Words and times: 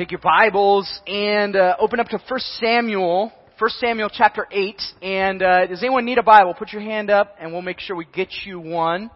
Take 0.00 0.12
your 0.12 0.20
Bibles 0.20 0.88
and 1.06 1.54
uh, 1.54 1.76
open 1.78 2.00
up 2.00 2.06
to 2.06 2.18
1 2.26 2.40
Samuel, 2.58 3.30
1 3.58 3.70
Samuel 3.72 4.08
chapter 4.10 4.46
8. 4.50 4.80
And 5.02 5.42
uh, 5.42 5.66
does 5.66 5.82
anyone 5.82 6.06
need 6.06 6.16
a 6.16 6.22
Bible? 6.22 6.54
Put 6.54 6.72
your 6.72 6.80
hand 6.80 7.10
up 7.10 7.36
and 7.38 7.52
we'll 7.52 7.60
make 7.60 7.80
sure 7.80 7.94
we 7.94 8.06
get 8.06 8.30
you 8.46 8.58
one. 8.58 9.10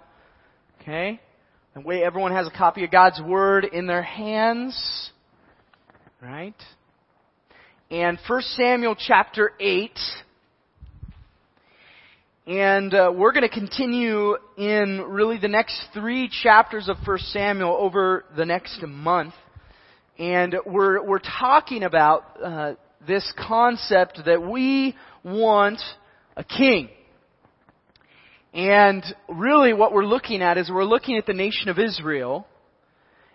Okay? 0.82 1.18
That 1.74 1.86
way 1.86 2.04
everyone 2.04 2.32
has 2.32 2.46
a 2.46 2.50
copy 2.50 2.84
of 2.84 2.90
God's 2.90 3.18
Word 3.22 3.64
in 3.64 3.86
their 3.86 4.02
hands. 4.02 5.10
Right? 6.20 6.52
And 7.90 8.18
1 8.28 8.42
Samuel 8.42 8.94
chapter 8.94 9.52
8. 9.58 9.90
And 12.46 12.92
uh, 12.92 13.10
we're 13.16 13.32
going 13.32 13.48
to 13.48 13.58
continue 13.58 14.36
in 14.58 15.02
really 15.08 15.38
the 15.38 15.48
next 15.48 15.80
three 15.94 16.28
chapters 16.42 16.90
of 16.90 16.98
1 17.06 17.18
Samuel 17.30 17.74
over 17.74 18.26
the 18.36 18.44
next 18.44 18.82
month. 18.86 19.32
And 20.18 20.54
we're, 20.64 21.04
we're 21.04 21.18
talking 21.18 21.82
about 21.82 22.36
uh, 22.42 22.74
this 23.06 23.32
concept 23.36 24.20
that 24.26 24.40
we 24.40 24.94
want 25.24 25.80
a 26.36 26.44
king. 26.44 26.88
And 28.52 29.02
really 29.28 29.72
what 29.72 29.92
we're 29.92 30.04
looking 30.06 30.40
at 30.40 30.56
is 30.56 30.70
we're 30.70 30.84
looking 30.84 31.16
at 31.16 31.26
the 31.26 31.32
nation 31.32 31.68
of 31.68 31.80
Israel, 31.80 32.46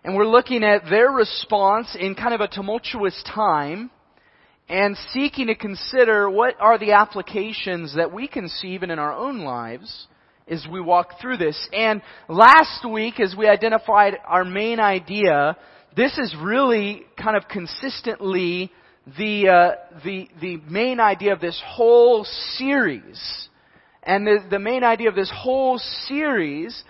and 0.05 0.16
we're 0.16 0.25
looking 0.25 0.63
at 0.63 0.83
their 0.89 1.09
response 1.09 1.97
in 1.99 2.16
kind 2.16 2.33
of 2.33 2.39
a 2.39 2.47
tumultuous 2.47 3.21
time, 3.36 3.91
and 4.69 4.95
seeking 5.11 5.47
to 5.47 5.55
consider 5.55 6.30
what 6.30 6.55
are 6.61 6.77
the 6.77 6.93
applications 6.93 7.95
that 7.97 8.14
we 8.14 8.30
can 8.30 8.47
see 8.47 8.69
even 8.69 8.89
in 8.89 8.99
our 8.99 9.14
own 9.14 9.39
lives 9.39 10.08
as 10.47 10.66
we 10.71 10.80
walk 10.80 11.19
through 11.19 11.38
this. 11.38 11.67
And 11.73 12.02
last 12.30 12.89
week, 12.89 13.19
as 13.19 13.36
we 13.38 13.47
identified 13.47 14.16
our 14.25 14.45
main 14.45 14.80
idea, 14.80 15.58
this 15.95 16.17
is 16.17 16.35
really 16.41 17.03
kind 17.21 17.35
of 17.35 17.47
consistently 17.47 18.71
the, 19.17 19.47
uh, 19.47 19.99
the, 20.03 20.29
the 20.39 20.57
main 20.69 20.99
idea 20.99 21.33
of 21.33 21.41
this 21.41 21.61
whole 21.65 22.23
series. 22.57 23.49
And 24.03 24.25
the, 24.25 24.39
the 24.49 24.59
main 24.59 24.83
idea 24.83 25.09
of 25.09 25.15
this 25.15 25.31
whole 25.33 25.77
series 26.07 26.83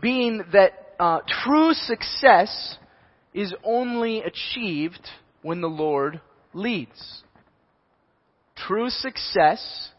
being 0.00 0.42
that 0.52 0.94
uh, 0.98 1.20
true 1.44 1.72
success 1.74 2.76
is 3.34 3.54
only 3.64 4.22
achieved 4.22 5.08
when 5.42 5.60
the 5.60 5.68
Lord 5.68 6.20
leads. 6.52 7.22
True 8.56 8.90
success 8.90 9.90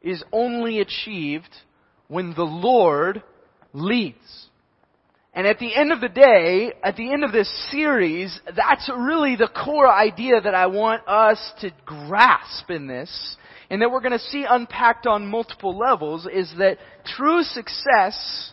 is 0.00 0.22
only 0.32 0.80
achieved 0.80 1.50
when 2.06 2.34
the 2.34 2.44
Lord 2.44 3.22
leads. 3.72 4.47
And 5.38 5.46
at 5.46 5.60
the 5.60 5.72
end 5.72 5.92
of 5.92 6.00
the 6.00 6.08
day, 6.08 6.72
at 6.82 6.96
the 6.96 7.12
end 7.12 7.22
of 7.22 7.30
this 7.30 7.48
series, 7.70 8.40
that's 8.56 8.90
really 8.92 9.36
the 9.36 9.46
core 9.46 9.86
idea 9.86 10.40
that 10.40 10.52
I 10.52 10.66
want 10.66 11.06
us 11.06 11.38
to 11.60 11.70
grasp 11.86 12.68
in 12.70 12.88
this, 12.88 13.36
and 13.70 13.80
that 13.80 13.88
we're 13.88 14.00
going 14.00 14.18
to 14.18 14.18
see 14.18 14.44
unpacked 14.50 15.06
on 15.06 15.28
multiple 15.28 15.78
levels, 15.78 16.26
is 16.26 16.52
that 16.58 16.78
true 17.16 17.44
success 17.44 18.50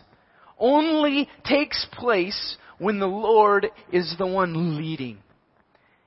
only 0.60 1.28
takes 1.44 1.88
place 1.90 2.56
when 2.78 3.00
the 3.00 3.06
Lord 3.06 3.66
is 3.90 4.14
the 4.16 4.28
one 4.28 4.78
leading. 4.78 5.18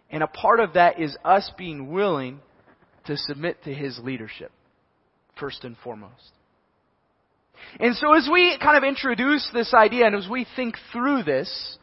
And 0.09 0.23
a 0.23 0.27
part 0.27 0.61
of 0.61 0.75
that 0.75 0.97
is 0.97 1.17
us 1.25 1.51
being 1.57 1.91
willing 1.91 2.39
to 3.03 3.17
submit 3.17 3.65
to 3.65 3.73
His 3.73 3.99
leadership, 3.99 4.53
first 5.37 5.65
and 5.65 5.75
foremost. 5.83 6.31
And 7.79 7.95
so 7.95 8.13
as 8.13 8.27
we 8.31 8.57
kind 8.61 8.77
of 8.77 8.83
introduce 8.83 9.47
this 9.53 9.73
idea 9.73 10.07
and 10.07 10.15
as 10.15 10.27
we 10.27 10.45
think 10.55 10.75
through 10.91 11.23
this, 11.23 11.77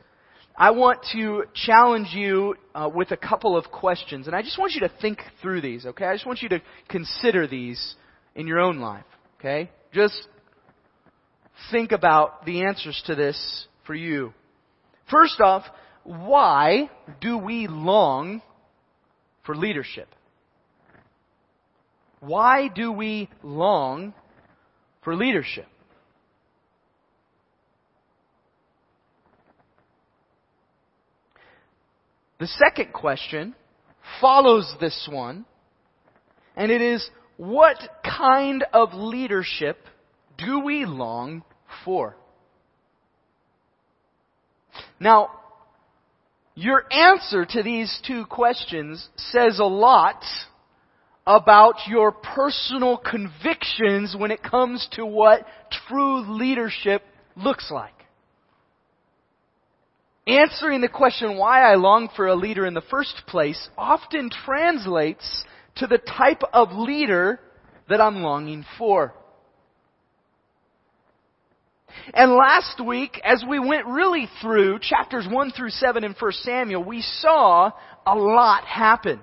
I 0.57 0.71
want 0.71 1.05
to 1.13 1.45
challenge 1.55 2.09
you 2.13 2.57
uh, 2.75 2.91
with 2.93 3.11
a 3.11 3.17
couple 3.17 3.57
of 3.57 3.67
questions. 3.71 4.27
And 4.27 4.35
I 4.35 4.43
just 4.43 4.59
want 4.59 4.73
you 4.73 4.81
to 4.81 4.93
think 5.01 5.21
through 5.43 5.61
these, 5.61 5.85
okay? 5.85 6.07
I 6.07 6.15
just 6.15 6.27
want 6.27 6.41
you 6.43 6.49
to 6.51 6.63
consider 6.89 7.47
these 7.47 7.95
in 8.35 8.47
your 8.47 8.59
own 8.59 8.79
life, 8.79 9.05
okay? 9.39 9.71
Just 9.93 10.29
think 11.71 11.93
about 11.93 12.47
the 12.47 12.65
answers 12.65 13.03
to 13.07 13.15
this 13.15 13.67
for 13.87 13.95
you. 13.95 14.33
First 15.11 15.41
off, 15.41 15.65
why 16.05 16.91
do 17.21 17.37
we 17.37 17.67
long 17.69 18.41
for 19.45 19.55
leadership? 19.55 20.09
Why 22.21 22.69
do 22.69 22.93
we 22.93 23.29
long 23.43 24.15
for 25.07 25.15
leadership. 25.15 25.69
The 32.39 32.47
second 32.47 32.93
question 32.93 33.55
follows 34.21 34.75
this 34.81 35.09
one, 35.11 35.47
and 36.57 36.71
it 36.71 36.83
is, 36.83 37.09
what 37.37 37.79
kind 38.05 38.65
of 38.73 38.95
leadership 38.95 39.79
do 40.39 40.61
we 40.61 40.85
long 40.85 41.45
for? 41.85 42.17
Now, 45.01 45.31
your 46.55 46.85
answer 46.91 47.45
to 47.45 47.63
these 47.63 48.01
two 48.07 48.25
questions 48.27 49.09
says 49.17 49.59
a 49.59 49.65
lot 49.65 50.23
about 51.27 51.75
your 51.87 52.13
personal 52.13 52.97
convictions 52.97 54.15
when 54.17 54.31
it 54.31 54.43
comes 54.43 54.87
to 54.93 55.05
what 55.05 55.47
true 55.89 56.21
leadership 56.39 57.03
looks 57.37 57.71
like. 57.71 57.96
Answering 60.27 60.81
the 60.81 60.89
question 60.89 61.37
why 61.37 61.63
I 61.63 61.77
long 61.77 62.09
for 62.17 62.27
a 62.27 62.35
leader 62.35 62.67
in 62.67 62.75
the 62.75 62.81
first 62.81 63.23
place 63.27 63.69
often 63.79 64.29
translates 64.29 65.45
to 65.77 65.87
the 65.87 65.99
type 65.99 66.43
of 66.53 66.73
leader 66.73 67.39
that 67.89 68.01
I'm 68.01 68.23
longing 68.23 68.65
for. 68.77 69.15
And 72.13 72.33
last 72.33 72.85
week, 72.85 73.21
as 73.25 73.45
we 73.49 73.59
went 73.59 73.87
really 73.87 74.29
through 74.41 74.81
chapters 74.81 75.27
1 75.31 75.53
through 75.53 75.71
7 75.71 76.05
in 76.05 76.15
1 76.19 76.33
Samuel, 76.33 76.83
we 76.83 77.03
saw 77.03 77.71
a 78.05 78.15
lot 78.15 78.65
happen 78.65 79.21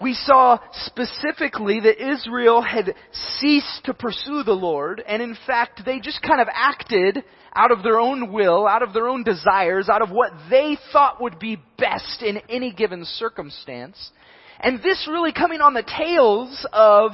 we 0.00 0.14
saw 0.14 0.58
specifically 0.72 1.80
that 1.80 2.02
Israel 2.02 2.62
had 2.62 2.94
ceased 3.12 3.84
to 3.84 3.94
pursue 3.94 4.42
the 4.42 4.52
Lord, 4.52 5.02
and 5.06 5.20
in 5.22 5.36
fact, 5.46 5.82
they 5.84 6.00
just 6.00 6.22
kind 6.22 6.40
of 6.40 6.48
acted 6.52 7.22
out 7.54 7.72
of 7.72 7.82
their 7.82 7.98
own 7.98 8.32
will, 8.32 8.66
out 8.66 8.82
of 8.82 8.92
their 8.92 9.08
own 9.08 9.22
desires, 9.22 9.88
out 9.88 10.02
of 10.02 10.10
what 10.10 10.32
they 10.48 10.76
thought 10.92 11.20
would 11.20 11.38
be 11.38 11.60
best 11.78 12.22
in 12.22 12.38
any 12.48 12.72
given 12.72 13.04
circumstance. 13.04 14.10
And 14.60 14.82
this 14.82 15.08
really 15.10 15.32
coming 15.32 15.60
on 15.60 15.74
the 15.74 15.82
tails 15.82 16.66
of 16.72 17.12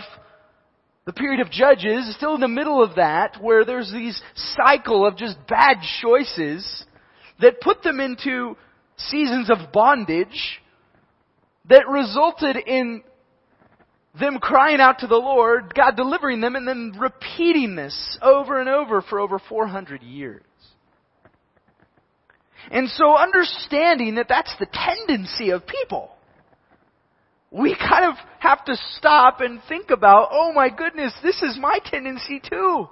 the 1.07 1.13
period 1.13 1.41
of 1.41 1.51
Judges, 1.51 2.15
still 2.17 2.35
in 2.35 2.41
the 2.41 2.49
middle 2.49 2.83
of 2.83 2.97
that, 2.97 3.41
where 3.41 3.65
there's 3.65 3.93
these 3.93 4.21
cycle 4.35 5.07
of 5.07 5.17
just 5.17 5.37
bad 5.49 5.77
choices 6.03 6.85
that 7.41 7.61
put 7.61 7.83
them 7.83 8.01
into 8.01 8.57
seasons 8.97 9.49
of 9.51 9.73
bondage, 9.73 10.61
that 11.69 11.89
resulted 11.89 12.57
in 12.57 13.03
them 14.19 14.39
crying 14.39 14.81
out 14.81 15.01
to 15.01 15.07
the 15.07 15.17
Lord, 15.17 15.75
God 15.75 15.97
delivering 15.97 16.41
them, 16.41 16.57
and 16.57 16.67
then 16.67 16.95
repeating 16.99 17.77
this 17.77 18.19
over 18.23 18.61
and 18.61 18.69
over 18.69 19.03
for 19.03 19.21
over 19.21 19.39
400 19.39 20.03
years. 20.03 20.43
And 22.71 22.89
so 22.89 23.17
understanding 23.17 24.17
that 24.17 24.29
that's 24.29 24.55
the 24.59 24.67
tendency 24.67 25.51
of 25.51 25.67
people, 25.67 26.11
we 27.51 27.77
kind 27.77 28.07
of 28.07 28.15
have 28.41 28.65
to 28.65 28.77
stop 28.97 29.41
and 29.41 29.61
think 29.69 29.91
about, 29.91 30.29
oh 30.33 30.53
my 30.53 30.69
goodness, 30.69 31.13
this 31.23 31.43
is 31.43 31.59
my 31.61 31.79
tendency 31.85 32.41
too. 32.41 32.89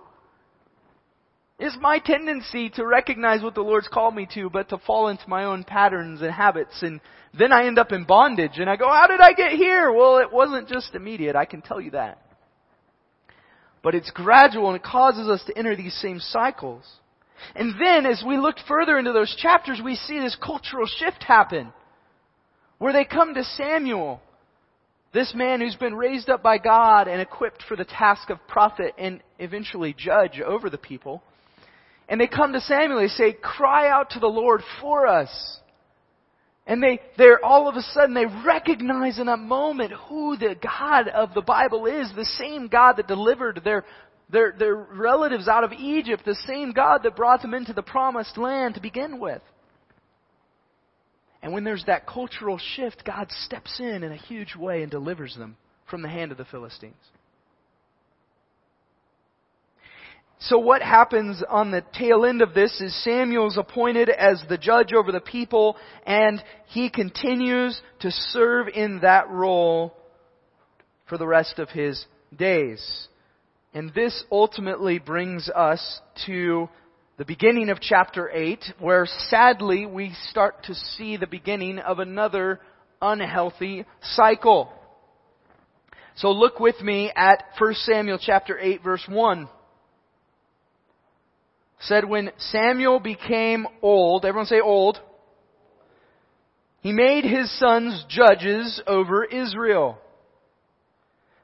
It's 1.59 1.77
my 1.81 2.01
tendency 2.01 2.69
to 2.71 2.85
recognize 2.85 3.43
what 3.43 3.55
the 3.55 3.61
Lord's 3.61 3.89
called 3.89 4.15
me 4.15 4.27
to, 4.35 4.51
but 4.51 4.69
to 4.71 4.79
fall 4.79 5.09
into 5.09 5.29
my 5.29 5.45
own 5.45 5.63
patterns 5.63 6.21
and 6.21 6.33
habits 6.33 6.83
and 6.83 7.01
then 7.37 7.53
I 7.53 7.67
end 7.67 7.79
up 7.79 7.93
in 7.93 8.05
bondage 8.05 8.59
and 8.59 8.71
I 8.71 8.77
go, 8.77 8.89
how 8.89 9.07
did 9.07 9.21
I 9.21 9.33
get 9.33 9.53
here? 9.53 9.93
Well, 9.93 10.19
it 10.19 10.33
wasn't 10.33 10.69
just 10.69 10.95
immediate, 10.95 11.35
I 11.35 11.45
can 11.45 11.63
tell 11.63 11.81
you 11.81 11.93
that. 11.93 12.19
But 13.83 13.95
it's 13.95 14.11
gradual 14.11 14.69
and 14.69 14.77
it 14.77 14.83
causes 14.83 15.29
us 15.29 15.43
to 15.47 15.59
enter 15.59 15.77
these 15.77 15.95
same 16.01 16.21
cycles. 16.21 16.85
And 17.55 17.75
then 17.81 18.07
as 18.07 18.23
we 18.27 18.37
look 18.37 18.57
further 18.67 18.99
into 18.99 19.13
those 19.13 19.35
chapters, 19.37 19.81
we 19.85 19.97
see 19.97 20.19
this 20.19 20.37
cultural 20.43 20.87
shift 20.87 21.25
happen. 21.25 21.73
Where 22.79 22.93
they 22.93 23.05
come 23.05 23.35
to 23.35 23.45
Samuel, 23.45 24.21
this 25.13 25.35
man 25.35 25.61
who's 25.61 25.77
been 25.77 25.95
raised 25.95 26.29
up 26.29 26.43
by 26.43 26.59
God 26.59 27.09
and 27.09 27.21
equipped 27.21 27.63
for 27.69 27.77
the 27.77 27.85
task 27.85 28.31
of 28.31 28.47
prophet 28.49 28.95
and 28.97 29.21
eventually 29.39 29.95
judge 29.97 30.41
over 30.41 30.71
the 30.71 30.79
people. 30.79 31.23
And 32.09 32.21
they 32.21 32.27
come 32.27 32.53
to 32.53 32.61
Samuel, 32.61 33.01
they 33.01 33.09
say, 33.09 33.33
cry 33.33 33.89
out 33.89 34.11
to 34.11 34.21
the 34.21 34.27
Lord 34.27 34.63
for 34.81 35.07
us. 35.07 35.31
And 36.67 36.83
they, 36.83 37.01
they're 37.19 37.45
all 37.45 37.69
of 37.69 37.77
a 37.77 37.83
sudden, 37.83 38.15
they 38.15 38.27
recognize 38.27 39.19
in 39.19 39.27
that 39.27 39.39
moment 39.39 39.93
who 40.09 40.37
the 40.37 40.55
God 40.61 41.09
of 41.09 41.35
the 41.35 41.43
Bible 41.43 41.87
is, 41.87 42.11
the 42.15 42.25
same 42.25 42.69
God 42.69 42.95
that 42.97 43.07
delivered 43.07 43.61
their, 43.65 43.85
their, 44.31 44.55
their 44.59 44.75
relatives 44.75 45.47
out 45.47 45.65
of 45.65 45.73
Egypt, 45.73 46.25
the 46.25 46.39
same 46.47 46.73
God 46.73 47.03
that 47.03 47.17
brought 47.17 47.43
them 47.43 47.55
into 47.55 47.75
the 47.75 47.83
promised 47.83 48.39
land 48.39 48.75
to 48.75 48.81
begin 48.81 49.21
with. 49.21 49.43
And 51.43 51.53
when 51.53 51.65
there's 51.65 51.85
that 51.85 52.07
cultural 52.07 52.59
shift, 52.59 53.05
God 53.05 53.31
steps 53.31 53.79
in 53.79 54.03
in 54.03 54.13
a 54.13 54.17
huge 54.17 54.57
way 54.57 54.81
and 54.81 54.91
delivers 54.91 55.37
them 55.37 55.57
from 55.91 56.01
the 56.01 56.09
hand 56.09 56.33
of 56.33 56.39
the 56.39 56.47
Philistines. 56.47 56.95
So 60.41 60.59
what 60.59 60.83
happens 60.83 61.43
on 61.49 61.71
the 61.71 61.85
tail 61.99 62.25
end 62.25 62.43
of 62.43 62.55
this 62.55 62.81
is 62.81 62.95
Samuel's 63.03 63.57
appointed 63.57 64.11
as 64.11 64.43
the 64.49 64.59
judge 64.59 64.93
over 64.93 65.11
the 65.11 65.21
people 65.21 65.77
and 66.07 66.43
he 66.67 66.91
continues 66.91 67.81
to 68.01 68.11
serve 68.11 68.69
in 68.69 69.01
that 69.01 69.31
role 69.31 69.97
for 71.09 71.19
the 71.19 71.27
rest 71.27 71.59
of 71.59 71.71
his 71.71 72.05
days. 72.37 73.09
And 73.73 73.93
this 73.95 74.25
ultimately 74.31 74.99
brings 74.99 75.49
us 75.49 76.01
to 76.27 76.69
the 77.17 77.25
beginning 77.25 77.71
of 77.71 77.81
chapter 77.81 78.29
8 78.29 78.65
where 78.81 79.07
sadly 79.29 79.87
we 79.87 80.13
start 80.29 80.65
to 80.65 80.75
see 80.75 81.17
the 81.17 81.27
beginning 81.27 81.79
of 81.79 82.01
another 82.01 82.61
unhealthy 83.01 83.85
cycle. 84.03 84.73
So 86.17 86.31
look 86.31 86.61
with 86.61 86.81
me 86.81 87.11
at 87.15 87.45
1 87.59 87.75
Samuel 87.75 88.19
chapter 88.21 88.59
8 88.59 88.83
verse 88.83 89.05
1 89.09 89.49
said 91.85 92.05
when 92.05 92.31
Samuel 92.39 93.01
became 93.01 93.67
old, 93.83 94.25
everyone 94.25 94.47
say 94.47 94.61
old, 94.61 95.01
he 96.81 96.93
made 96.93 97.25
his 97.25 97.51
sons 97.59 98.05
judges 98.09 98.83
over 98.87 99.25
Israel. 99.25 99.99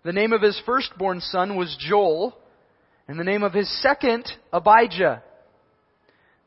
The 0.03 0.13
name 0.13 0.33
of 0.33 0.43
his 0.43 0.61
firstborn 0.65 1.21
son 1.21 1.57
was 1.57 1.77
Joel, 1.79 2.37
and 3.07 3.19
the 3.19 3.25
name 3.25 3.43
of 3.43 3.53
his 3.53 3.71
second, 3.83 4.27
Abijah. 4.53 5.23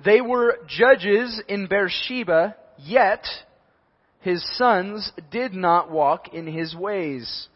They 0.04 0.22
were 0.22 0.57
judges 0.68 1.42
in 1.48 1.68
Beersheba, 1.68 2.56
yet 2.80 3.25
his 4.22 4.44
sons 4.57 5.12
did 5.31 5.54
not 5.54 5.92
walk 5.92 6.34
in 6.34 6.48
his 6.48 6.75
ways, 6.75 7.48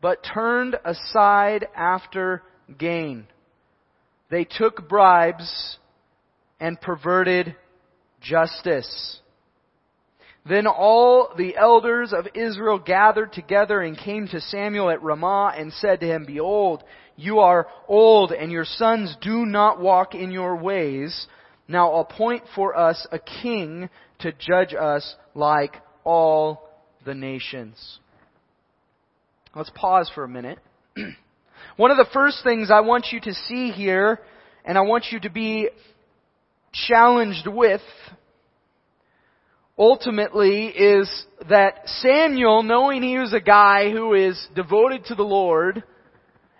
but 0.00 0.26
turned 0.34 0.76
aside 0.84 1.66
after 1.76 2.42
gain. 2.76 3.26
They 4.30 4.44
took 4.44 4.88
bribes 4.88 5.78
and 6.58 6.80
perverted 6.80 7.54
justice. 8.20 9.20
Then 10.48 10.66
all 10.66 11.32
the 11.36 11.56
elders 11.56 12.12
of 12.12 12.28
Israel 12.34 12.78
gathered 12.78 13.32
together 13.32 13.80
and 13.80 13.98
came 13.98 14.28
to 14.28 14.40
Samuel 14.40 14.90
at 14.90 15.02
Ramah 15.02 15.54
and 15.56 15.72
said 15.72 16.00
to 16.00 16.06
him, 16.06 16.24
Behold, 16.24 16.84
you 17.16 17.40
are 17.40 17.66
old 17.88 18.32
and 18.32 18.52
your 18.52 18.64
sons 18.64 19.16
do 19.20 19.44
not 19.44 19.80
walk 19.80 20.14
in 20.14 20.30
your 20.30 20.56
ways. 20.56 21.26
Now 21.66 21.96
appoint 21.96 22.44
for 22.54 22.78
us 22.78 23.06
a 23.10 23.18
king 23.18 23.90
to 24.20 24.32
judge 24.32 24.74
us 24.74 25.16
like 25.34 25.76
all 26.04 26.70
the 27.04 27.14
nations. 27.14 27.98
Let's 29.54 29.70
pause 29.74 30.10
for 30.14 30.22
a 30.22 30.28
minute. 30.28 30.58
One 31.76 31.90
of 31.90 31.98
the 31.98 32.06
first 32.14 32.42
things 32.42 32.70
I 32.70 32.80
want 32.80 33.08
you 33.12 33.20
to 33.20 33.34
see 33.34 33.70
here, 33.70 34.20
and 34.64 34.78
I 34.78 34.80
want 34.80 35.06
you 35.12 35.20
to 35.20 35.28
be 35.28 35.68
challenged 36.72 37.46
with, 37.46 37.82
ultimately, 39.78 40.68
is 40.68 41.26
that 41.50 41.86
Samuel, 42.00 42.62
knowing 42.62 43.02
he 43.02 43.18
was 43.18 43.34
a 43.34 43.40
guy 43.40 43.90
who 43.90 44.14
is 44.14 44.42
devoted 44.54 45.04
to 45.06 45.14
the 45.14 45.22
Lord, 45.22 45.84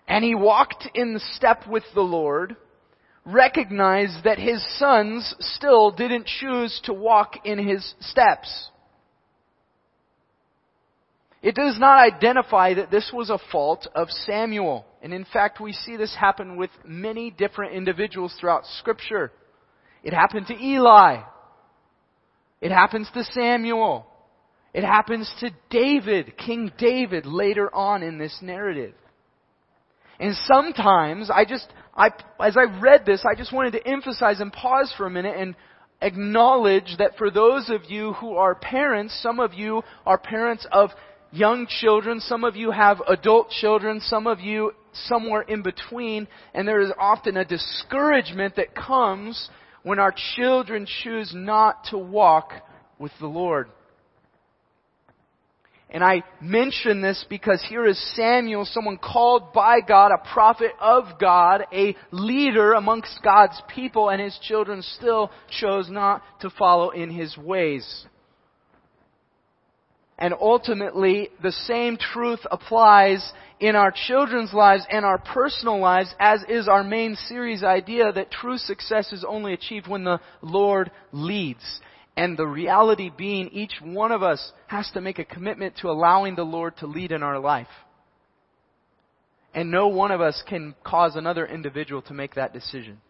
and 0.06 0.22
he 0.22 0.34
walked 0.34 0.86
in 0.94 1.18
step 1.32 1.66
with 1.66 1.84
the 1.94 2.02
Lord, 2.02 2.54
recognized 3.24 4.24
that 4.24 4.38
his 4.38 4.62
sons 4.78 5.34
still 5.40 5.92
didn't 5.92 6.26
choose 6.26 6.78
to 6.84 6.92
walk 6.92 7.46
in 7.46 7.66
his 7.66 7.94
steps. 8.00 8.68
It 11.46 11.54
does 11.54 11.78
not 11.78 12.00
identify 12.00 12.74
that 12.74 12.90
this 12.90 13.12
was 13.14 13.30
a 13.30 13.38
fault 13.52 13.86
of 13.94 14.10
Samuel. 14.10 14.84
And 15.00 15.14
in 15.14 15.24
fact, 15.32 15.60
we 15.60 15.72
see 15.72 15.96
this 15.96 16.12
happen 16.12 16.56
with 16.56 16.70
many 16.84 17.30
different 17.30 17.72
individuals 17.74 18.34
throughout 18.40 18.66
Scripture. 18.80 19.30
It 20.02 20.12
happened 20.12 20.48
to 20.48 20.60
Eli. 20.60 21.22
It 22.60 22.72
happens 22.72 23.08
to 23.14 23.22
Samuel. 23.22 24.08
It 24.74 24.82
happens 24.82 25.32
to 25.38 25.50
David, 25.70 26.36
King 26.36 26.72
David, 26.78 27.26
later 27.26 27.72
on 27.72 28.02
in 28.02 28.18
this 28.18 28.36
narrative. 28.42 28.94
And 30.18 30.34
sometimes, 30.48 31.30
I 31.30 31.44
just, 31.44 31.68
I, 31.96 32.08
as 32.44 32.56
I 32.56 32.80
read 32.80 33.06
this, 33.06 33.24
I 33.24 33.36
just 33.36 33.52
wanted 33.52 33.74
to 33.74 33.86
emphasize 33.86 34.40
and 34.40 34.52
pause 34.52 34.92
for 34.96 35.06
a 35.06 35.10
minute 35.10 35.36
and 35.38 35.54
acknowledge 36.02 36.96
that 36.98 37.16
for 37.16 37.30
those 37.30 37.70
of 37.70 37.88
you 37.88 38.14
who 38.14 38.34
are 38.34 38.56
parents, 38.56 39.16
some 39.22 39.38
of 39.38 39.54
you 39.54 39.82
are 40.04 40.18
parents 40.18 40.66
of 40.72 40.90
young 41.36 41.66
children, 41.68 42.20
some 42.20 42.44
of 42.44 42.56
you 42.56 42.70
have 42.70 43.02
adult 43.06 43.50
children, 43.50 44.00
some 44.00 44.26
of 44.26 44.40
you 44.40 44.72
somewhere 44.92 45.42
in 45.42 45.62
between, 45.62 46.26
and 46.54 46.66
there 46.66 46.80
is 46.80 46.92
often 46.98 47.36
a 47.36 47.44
discouragement 47.44 48.56
that 48.56 48.74
comes 48.74 49.48
when 49.82 49.98
our 49.98 50.14
children 50.34 50.86
choose 51.02 51.32
not 51.34 51.84
to 51.90 51.98
walk 51.98 52.52
with 52.98 53.12
the 53.20 53.26
Lord. 53.26 53.68
And 55.88 56.02
I 56.02 56.24
mention 56.40 57.00
this 57.00 57.24
because 57.30 57.64
here 57.68 57.86
is 57.86 58.16
Samuel, 58.16 58.64
someone 58.64 58.98
called 58.98 59.52
by 59.52 59.78
God, 59.86 60.10
a 60.10 60.32
prophet 60.32 60.72
of 60.80 61.04
God, 61.20 61.64
a 61.72 61.94
leader 62.10 62.72
amongst 62.72 63.20
God's 63.22 63.60
people, 63.72 64.08
and 64.08 64.20
his 64.20 64.36
children 64.42 64.82
still 64.82 65.30
chose 65.60 65.88
not 65.88 66.22
to 66.40 66.50
follow 66.50 66.90
in 66.90 67.10
his 67.10 67.36
ways. 67.38 68.06
And 70.18 70.32
ultimately, 70.40 71.28
the 71.42 71.52
same 71.52 71.98
truth 71.98 72.40
applies 72.50 73.32
in 73.60 73.76
our 73.76 73.92
children's 74.06 74.52
lives 74.52 74.84
and 74.90 75.04
our 75.04 75.18
personal 75.18 75.78
lives, 75.78 76.14
as 76.18 76.42
is 76.48 76.68
our 76.68 76.82
main 76.82 77.16
series 77.16 77.62
idea 77.62 78.12
that 78.12 78.30
true 78.30 78.56
success 78.56 79.12
is 79.12 79.24
only 79.28 79.52
achieved 79.52 79.88
when 79.88 80.04
the 80.04 80.20
Lord 80.40 80.90
leads. 81.12 81.80
And 82.16 82.36
the 82.36 82.46
reality 82.46 83.10
being, 83.14 83.50
each 83.50 83.74
one 83.82 84.10
of 84.10 84.22
us 84.22 84.52
has 84.68 84.90
to 84.92 85.02
make 85.02 85.18
a 85.18 85.24
commitment 85.24 85.76
to 85.78 85.90
allowing 85.90 86.34
the 86.34 86.44
Lord 86.44 86.76
to 86.78 86.86
lead 86.86 87.12
in 87.12 87.22
our 87.22 87.38
life. 87.38 87.68
And 89.54 89.70
no 89.70 89.88
one 89.88 90.10
of 90.10 90.22
us 90.22 90.42
can 90.48 90.74
cause 90.82 91.16
another 91.16 91.46
individual 91.46 92.00
to 92.02 92.14
make 92.14 92.34
that 92.34 92.54
decision. 92.54 93.00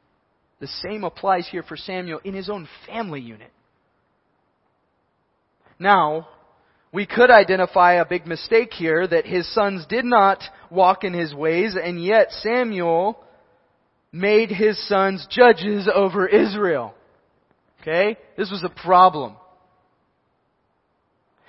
The 0.59 0.67
same 0.67 1.05
applies 1.05 1.47
here 1.49 1.63
for 1.63 1.77
Samuel 1.77 2.21
in 2.25 2.35
his 2.35 2.49
own 2.49 2.69
family 2.87 3.21
unit. 3.21 3.53
Now, 5.79 6.29
we 6.93 7.07
could 7.07 7.31
identify 7.31 7.95
a 7.95 8.07
big 8.07 8.27
mistake 8.27 8.73
here 8.73 9.07
that 9.07 9.27
his 9.27 9.53
sons 9.53 9.85
did 9.87 10.05
not 10.05 10.43
walk 10.71 11.05
in 11.05 11.13
his 11.13 11.35
ways, 11.35 11.77
and 11.81 12.03
yet 12.03 12.31
Samuel 12.31 13.23
made 14.13 14.51
his 14.51 14.79
sons 14.89 15.27
judges 15.31 15.89
over 15.93 16.27
Israel. 16.27 16.95
Okay? 17.83 18.17
This 18.37 18.51
was 18.51 18.65
a 18.65 18.69
problem. 18.69 19.37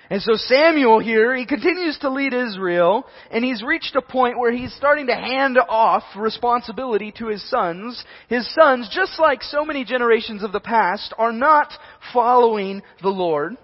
And 0.10 0.22
so 0.22 0.36
Samuel 0.36 1.00
here, 1.00 1.36
he 1.36 1.46
continues 1.46 1.98
to 2.00 2.10
lead 2.10 2.34
Israel, 2.34 3.06
and 3.30 3.44
he's 3.44 3.62
reached 3.62 3.96
a 3.96 4.02
point 4.02 4.40
where 4.40 4.54
he's 4.54 4.74
starting 4.76 5.08
to 5.08 5.16
hand 5.16 5.58
off 5.58 6.04
responsibility 6.16 7.14
to 7.18 7.28
his 7.28 7.48
sons. 7.50 8.02
His 8.30 8.50
sons, 8.54 8.90
just 8.94 9.20
like 9.20 9.44
so 9.44 9.66
many 9.66 9.84
generations 9.84 10.44
of 10.44 10.54
the 10.54 10.62
past, 10.62 11.14
are 11.18 11.34
not 11.34 11.74
following 12.14 12.84
the 13.02 13.10
Lord. 13.10 13.58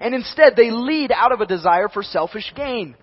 And 0.00 0.14
instead, 0.14 0.54
they 0.56 0.70
lead 0.70 1.12
out 1.12 1.32
of 1.32 1.40
a 1.40 1.46
desire 1.46 1.88
for 1.88 2.02
selfish 2.02 2.52
gain. 2.54 2.94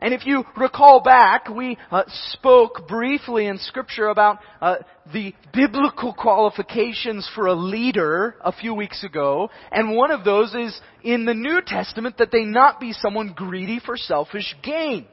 And 0.00 0.12
if 0.12 0.26
you 0.26 0.44
recall 0.56 1.00
back, 1.00 1.48
we 1.48 1.78
uh, 1.90 2.02
spoke 2.32 2.86
briefly 2.86 3.46
in 3.46 3.56
Scripture 3.56 4.08
about 4.08 4.38
uh, 4.60 4.76
the 5.14 5.34
biblical 5.54 6.12
qualifications 6.12 7.26
for 7.34 7.46
a 7.46 7.54
leader 7.54 8.34
a 8.42 8.52
few 8.52 8.74
weeks 8.74 9.02
ago, 9.02 9.48
and 9.72 9.96
one 9.96 10.10
of 10.10 10.22
those 10.22 10.54
is 10.54 10.78
in 11.02 11.24
the 11.24 11.32
New 11.32 11.62
Testament 11.64 12.18
that 12.18 12.30
they 12.30 12.44
not 12.44 12.80
be 12.80 12.92
someone 12.92 13.32
greedy 13.34 13.80
for 13.80 13.96
selfish 13.96 14.54
gain. 14.62 15.06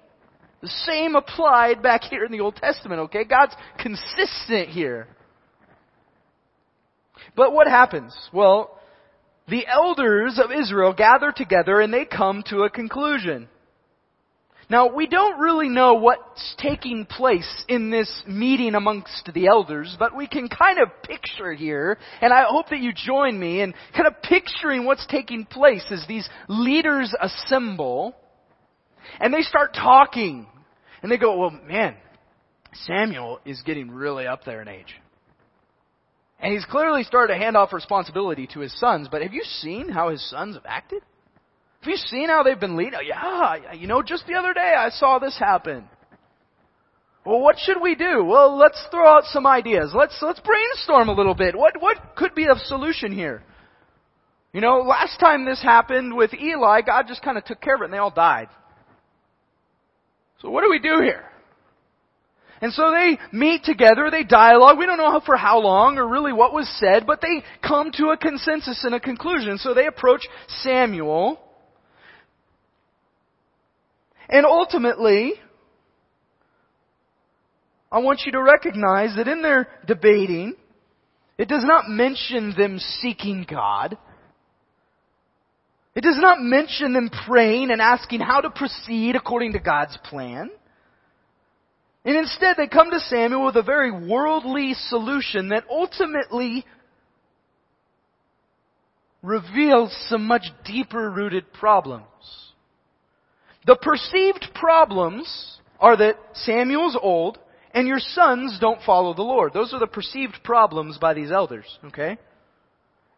The 0.62 0.68
same 0.68 1.16
applied 1.16 1.82
back 1.82 2.04
here 2.04 2.26
in 2.26 2.32
the 2.34 2.42
Old 2.42 2.58
Testament, 2.58 3.00
okay? 3.04 3.24
God's 3.24 3.56
consistent 3.80 4.70
here. 4.70 5.08
But 7.34 7.54
what 7.54 7.68
happens? 7.68 8.14
Well, 8.34 8.78
the 9.51 9.67
elders 9.67 10.39
of 10.43 10.50
Israel 10.50 10.93
gather 10.93 11.31
together 11.31 11.81
and 11.81 11.93
they 11.93 12.05
come 12.05 12.41
to 12.48 12.63
a 12.63 12.70
conclusion. 12.70 13.50
Now, 14.70 14.96
we 14.96 15.05
don't 15.05 15.38
really 15.41 15.67
know 15.67 15.96
what's 15.96 16.55
taking 16.58 17.05
place 17.05 17.65
in 17.67 17.91
this 17.91 18.10
meeting 18.25 18.74
amongst 18.74 19.29
the 19.34 19.48
elders, 19.48 19.93
but 20.00 20.15
we 20.15 20.27
can 20.27 20.48
kind 20.48 20.79
of 20.79 21.03
picture 21.03 21.51
here, 21.51 21.98
and 22.22 22.31
I 22.31 22.46
hope 22.48 22.70
that 22.70 22.79
you 22.79 22.93
join 22.96 23.38
me 23.38 23.60
in 23.60 23.74
kind 23.93 24.08
of 24.08 24.22
picturing 24.22 24.86
what's 24.86 25.05
taking 25.08 25.46
place 25.46 25.84
as 25.91 26.05
these 26.08 26.27
leaders 26.48 27.13
assemble, 27.20 28.15
and 29.20 29.34
they 29.34 29.41
start 29.41 29.74
talking, 29.74 30.48
and 31.03 31.12
they 31.12 31.17
go, 31.17 31.38
well, 31.38 31.51
man, 31.51 31.98
Samuel 32.86 33.41
is 33.43 33.62
getting 33.65 33.91
really 33.91 34.25
up 34.25 34.46
there 34.46 34.62
in 34.62 34.70
age. 34.70 34.96
And 36.41 36.53
he's 36.53 36.65
clearly 36.65 37.03
started 37.03 37.33
to 37.33 37.39
hand 37.39 37.55
off 37.55 37.71
responsibility 37.71 38.48
to 38.53 38.62
his 38.62 38.77
sons, 38.79 39.07
but 39.10 39.21
have 39.21 39.33
you 39.33 39.43
seen 39.43 39.89
how 39.89 40.10
his 40.10 40.27
sons 40.29 40.55
have 40.55 40.65
acted? 40.65 41.03
Have 41.81 41.89
you 41.89 41.98
seen 41.98 42.29
how 42.29 42.41
they've 42.43 42.60
been 42.60 42.75
leading? 42.75 43.00
Yeah, 43.05 43.74
you 43.74 43.88
know, 43.88 44.01
just 44.01 44.25
the 44.27 44.33
other 44.36 44.53
day 44.53 44.74
I 44.77 44.89
saw 44.89 45.19
this 45.19 45.38
happen. 45.38 45.88
Well, 47.25 47.39
what 47.39 47.57
should 47.60 47.79
we 47.79 47.93
do? 47.93 48.24
Well, 48.24 48.57
let's 48.57 48.83
throw 48.89 49.07
out 49.07 49.25
some 49.25 49.45
ideas. 49.45 49.91
Let's 49.95 50.17
let's 50.24 50.39
brainstorm 50.39 51.10
a 51.10 51.13
little 51.13 51.36
bit. 51.36 51.55
What 51.55 51.79
what 51.79 52.15
could 52.15 52.33
be 52.33 52.45
a 52.45 52.55
solution 52.65 53.12
here? 53.13 53.43
You 54.53 54.62
know, 54.62 54.79
last 54.79 55.19
time 55.19 55.45
this 55.45 55.62
happened 55.62 56.15
with 56.15 56.33
Eli, 56.33 56.81
God 56.81 57.05
just 57.07 57.21
kind 57.21 57.38
of 57.38 57.45
took 57.45 57.62
care 57.62 57.75
of 57.75 57.81
it 57.81 57.86
and 57.86 57.93
they 57.93 58.00
all 58.00 58.12
died. 58.12 58.50
So 60.41 60.50
what 60.50 60.63
do 60.63 60.69
we 60.71 60.79
do 60.79 61.00
here? 61.01 61.24
And 62.62 62.72
so 62.72 62.91
they 62.91 63.18
meet 63.32 63.63
together, 63.63 64.10
they 64.12 64.24
dialogue. 64.24 64.77
We 64.77 64.86
don't 64.86 64.98
know 64.98 65.20
for 65.25 65.36
how 65.36 65.60
long 65.60 65.98
or 65.98 66.08
really 66.08 66.32
what 66.32 66.53
was 66.53 66.70
said, 66.80 67.08
but 67.08 67.20
they 67.20 67.44
come 67.68 67.91
to 67.94 68.10
a 68.10 68.18
consensus 68.18 68.84
and 68.84 68.94
a 68.94 69.00
conclusion. 69.00 69.58
So 69.58 69.74
they 69.74 69.88
approach 69.88 70.22
Samuel 70.62 71.39
and 74.32 74.46
ultimately, 74.46 75.34
I 77.91 78.00
want 78.00 78.22
you 78.25 78.32
to 78.32 78.41
recognize 78.41 79.18
that 79.18 79.27
in 79.27 79.41
their 79.41 79.68
debating, 79.86 80.56
it 81.38 81.50
does 81.50 81.65
not 81.65 81.89
mention 81.89 82.53
them 82.58 82.80
seeking 82.80 83.46
God. 83.48 83.98
It 85.94 86.01
does 86.01 86.18
not 86.18 86.39
mention 86.39 86.94
them 86.94 87.10
praying 87.27 87.72
and 87.72 87.82
asking 87.82 88.22
how 88.22 88.39
to 88.39 88.50
proceed 88.50 89.18
according 89.18 89.51
to 89.53 89.60
God's 89.60 89.98
plan. 90.06 90.50
And 92.03 92.17
instead, 92.17 92.58
they 92.58 92.67
come 92.67 92.89
to 92.91 93.00
Samuel 93.00 93.46
with 93.46 93.55
a 93.55 93.63
very 93.63 93.91
worldly 93.91 94.74
solution 94.74 95.50
that 95.50 95.65
ultimately 95.70 96.65
reveals 99.22 99.96
some 100.10 100.25
much 100.25 100.46
deeper 100.65 101.12
rooted 101.12 101.53
problems. 101.53 102.05
The 103.67 103.77
perceived 103.79 104.48
problems 104.55 105.60
are 105.79 105.96
that 105.96 106.17
Samuel's 106.34 106.98
old 107.00 107.38
and 107.74 107.88
your 107.88 108.00
sons 108.00 108.58
don't 108.60 108.81
follow 108.81 109.13
the 109.13 109.22
Lord. 109.22 109.53
Those 109.53 109.74
are 109.74 109.79
the 109.79 109.88
perceived 109.88 110.39
problems 110.43 110.98
by 110.98 111.13
these 111.13 111.31
elders, 111.31 111.65
okay? 111.86 112.17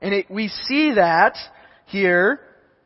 And 0.02 0.14
it, 0.14 0.30
we 0.30 0.50
see 0.50 0.94
that 0.96 1.38
here 1.86 2.42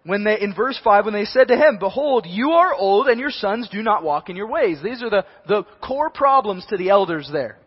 when 0.07 0.23
they, 0.23 0.39
in 0.39 0.53
verse 0.53 0.79
5, 0.81 1.03
when 1.03 1.13
they 1.13 1.25
said 1.25 1.49
to 1.49 1.57
him, 1.57 1.79
Behold, 1.79 2.25
you 2.25 2.51
are 2.51 2.73
old 2.73 3.07
and 3.07 3.19
your 3.19 3.29
sons 3.29 3.67
do 3.69 3.83
not 3.83 4.03
walk 4.03 4.29
in 4.29 4.37
your 4.37 4.47
ways. 4.47 4.77
These 4.81 5.03
are 5.03 5.09
the, 5.09 5.25
the 5.49 5.63
core 5.85 6.09
problems 6.09 6.65
to 6.69 6.77
the 6.77 6.89
elders 6.89 7.29
there. 7.29 7.59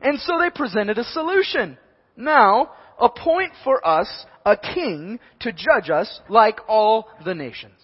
And 0.00 0.18
so 0.20 0.38
they 0.38 0.48
presented 0.48 0.96
a 0.96 1.04
solution. 1.04 1.76
Now, 2.16 2.70
appoint 2.98 3.52
for 3.62 3.86
us 3.86 4.08
a 4.46 4.56
king 4.56 5.20
to 5.40 5.52
judge 5.52 5.90
us 5.90 6.20
like 6.30 6.60
all 6.68 7.08
the 7.26 7.34
nations. 7.34 7.74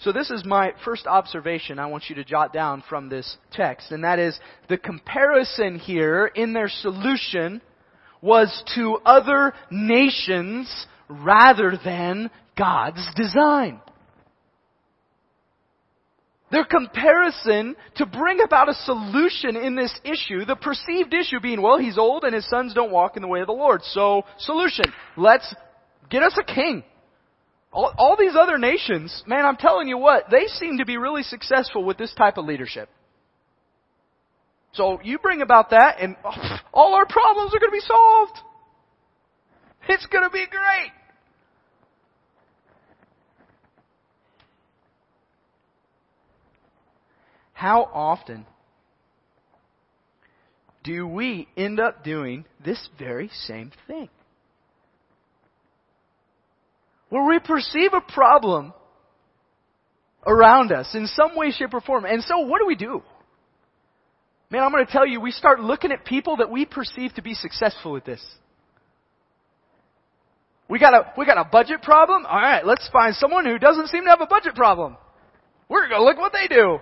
So 0.00 0.10
this 0.10 0.30
is 0.30 0.42
my 0.46 0.72
first 0.86 1.06
observation 1.06 1.78
I 1.78 1.86
want 1.86 2.04
you 2.08 2.14
to 2.14 2.24
jot 2.24 2.54
down 2.54 2.82
from 2.88 3.10
this 3.10 3.36
text, 3.52 3.90
and 3.90 4.04
that 4.04 4.18
is 4.18 4.40
the 4.70 4.78
comparison 4.78 5.78
here 5.78 6.26
in 6.26 6.54
their 6.54 6.68
solution 6.70 7.60
was 8.20 8.62
to 8.74 8.98
other 9.04 9.52
nations 9.70 10.86
rather 11.08 11.78
than 11.84 12.30
God's 12.56 13.06
design. 13.14 13.80
Their 16.50 16.64
comparison 16.64 17.76
to 17.96 18.06
bring 18.06 18.40
about 18.40 18.70
a 18.70 18.74
solution 18.74 19.54
in 19.54 19.76
this 19.76 19.98
issue, 20.02 20.46
the 20.46 20.56
perceived 20.56 21.12
issue 21.12 21.40
being, 21.40 21.60
well, 21.60 21.78
he's 21.78 21.98
old 21.98 22.24
and 22.24 22.34
his 22.34 22.48
sons 22.48 22.72
don't 22.72 22.90
walk 22.90 23.16
in 23.16 23.22
the 23.22 23.28
way 23.28 23.40
of 23.40 23.46
the 23.46 23.52
Lord. 23.52 23.82
So, 23.84 24.22
solution. 24.38 24.86
Let's 25.16 25.54
get 26.08 26.22
us 26.22 26.38
a 26.40 26.44
king. 26.44 26.84
All, 27.70 27.92
all 27.98 28.16
these 28.18 28.34
other 28.34 28.56
nations, 28.56 29.22
man, 29.26 29.44
I'm 29.44 29.56
telling 29.56 29.88
you 29.88 29.98
what, 29.98 30.30
they 30.30 30.46
seem 30.46 30.78
to 30.78 30.86
be 30.86 30.96
really 30.96 31.22
successful 31.22 31.84
with 31.84 31.98
this 31.98 32.14
type 32.14 32.38
of 32.38 32.46
leadership. 32.46 32.88
So 34.78 35.00
you 35.02 35.18
bring 35.18 35.42
about 35.42 35.70
that 35.70 35.96
and 36.00 36.14
all 36.72 36.94
our 36.94 37.04
problems 37.04 37.52
are 37.52 37.58
going 37.58 37.72
to 37.72 37.72
be 37.72 37.80
solved. 37.80 38.38
It's 39.88 40.06
going 40.06 40.22
to 40.22 40.30
be 40.30 40.46
great. 40.46 40.92
How 47.54 47.90
often 47.92 48.46
do 50.84 51.08
we 51.08 51.48
end 51.56 51.80
up 51.80 52.04
doing 52.04 52.44
this 52.64 52.88
very 52.96 53.30
same 53.46 53.72
thing? 53.88 54.08
Where 57.08 57.26
we 57.26 57.40
perceive 57.40 57.94
a 57.94 58.12
problem 58.12 58.72
around 60.24 60.70
us 60.70 60.94
in 60.94 61.08
some 61.08 61.34
way, 61.34 61.50
shape, 61.50 61.74
or 61.74 61.80
form. 61.80 62.04
And 62.04 62.22
so 62.22 62.38
what 62.40 62.60
do 62.60 62.66
we 62.66 62.76
do? 62.76 63.02
Man, 64.50 64.62
I'm 64.62 64.72
going 64.72 64.86
to 64.86 64.90
tell 64.90 65.06
you, 65.06 65.20
we 65.20 65.30
start 65.30 65.60
looking 65.60 65.92
at 65.92 66.04
people 66.04 66.38
that 66.38 66.50
we 66.50 66.64
perceive 66.64 67.12
to 67.14 67.22
be 67.22 67.34
successful 67.34 67.96
at 67.96 68.04
this. 68.04 68.24
We 70.68 70.78
got 70.78 70.94
a, 70.94 71.12
we 71.16 71.26
got 71.26 71.38
a 71.38 71.44
budget 71.44 71.82
problem? 71.82 72.24
Alright, 72.24 72.66
let's 72.66 72.88
find 72.92 73.14
someone 73.14 73.44
who 73.44 73.58
doesn't 73.58 73.88
seem 73.88 74.04
to 74.04 74.10
have 74.10 74.20
a 74.20 74.26
budget 74.26 74.54
problem. 74.54 74.96
We're 75.68 75.88
going 75.88 76.00
to 76.00 76.04
look 76.04 76.18
what 76.18 76.32
they 76.32 76.46
do. 76.46 76.78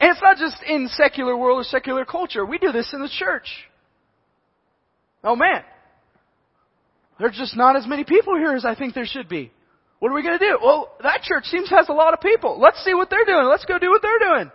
And 0.00 0.10
it's 0.10 0.22
not 0.22 0.36
just 0.36 0.56
in 0.68 0.88
secular 0.92 1.36
world 1.36 1.60
or 1.60 1.64
secular 1.64 2.04
culture. 2.04 2.44
We 2.44 2.58
do 2.58 2.70
this 2.70 2.90
in 2.92 3.00
the 3.00 3.08
church. 3.08 3.48
Oh 5.24 5.34
man. 5.34 5.62
There's 7.18 7.36
just 7.36 7.56
not 7.56 7.76
as 7.76 7.86
many 7.86 8.04
people 8.04 8.36
here 8.36 8.54
as 8.54 8.64
I 8.64 8.74
think 8.74 8.94
there 8.94 9.06
should 9.06 9.28
be. 9.28 9.52
What 9.98 10.12
are 10.12 10.14
we 10.14 10.22
going 10.22 10.38
to 10.38 10.44
do? 10.44 10.58
Well, 10.62 10.92
that 11.02 11.22
church 11.22 11.44
seems 11.44 11.70
has 11.70 11.88
a 11.88 11.92
lot 11.92 12.12
of 12.12 12.20
people. 12.20 12.60
Let's 12.60 12.84
see 12.84 12.94
what 12.94 13.08
they're 13.08 13.24
doing. 13.24 13.46
Let's 13.46 13.64
go 13.64 13.78
do 13.78 13.90
what 13.90 14.02
they're 14.02 14.18
doing. 14.18 14.50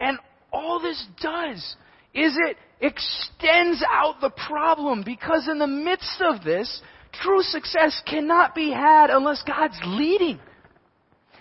And 0.00 0.18
all 0.52 0.80
this 0.80 1.04
does 1.20 1.76
is 2.12 2.36
it 2.48 2.56
extends 2.80 3.82
out 3.88 4.20
the 4.20 4.30
problem 4.30 5.04
because 5.04 5.48
in 5.48 5.58
the 5.58 5.66
midst 5.66 6.20
of 6.20 6.42
this, 6.42 6.82
true 7.12 7.42
success 7.42 8.02
cannot 8.06 8.54
be 8.54 8.72
had 8.72 9.10
unless 9.10 9.42
God's 9.46 9.78
leading. 9.86 10.40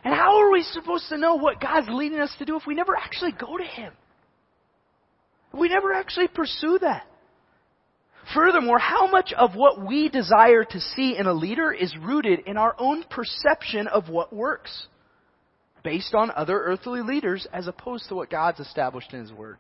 And 0.04 0.14
how 0.14 0.38
are 0.42 0.52
we 0.52 0.62
supposed 0.64 1.10
to 1.10 1.18
know 1.18 1.36
what 1.36 1.60
God's 1.60 1.88
leading 1.90 2.20
us 2.20 2.34
to 2.40 2.46
do 2.46 2.56
if 2.56 2.64
we 2.68 2.76
never 2.76 2.96
actually 2.96 3.32
go 3.32 3.58
to 3.58 3.64
Him? 3.64 3.94
We 5.54 5.70
never 5.70 5.94
actually 5.94 6.28
pursue 6.28 6.80
that. 6.82 7.06
Furthermore, 8.34 8.80
how 8.80 9.08
much 9.08 9.34
of 9.34 9.56
what 9.56 9.86
we 9.86 10.10
desire 10.10 10.64
to 10.64 10.80
see 10.80 11.18
in 11.18 11.26
a 11.26 11.34
leader 11.34 11.72
is 11.72 11.96
rooted 11.98 12.42
in 12.46 12.58
our 12.58 12.76
own 12.78 13.04
perception 13.10 13.88
of 13.88 14.10
what 14.10 14.32
works, 14.32 14.88
based 15.84 16.14
on 16.14 16.32
other 16.36 16.60
earthly 16.60 17.02
leaders 17.02 17.48
as 17.52 17.68
opposed 17.68 18.08
to 18.10 18.16
what 18.16 18.30
God's 18.30 18.60
established 18.60 19.14
in 19.14 19.22
His 19.22 19.34
Word? 19.34 19.58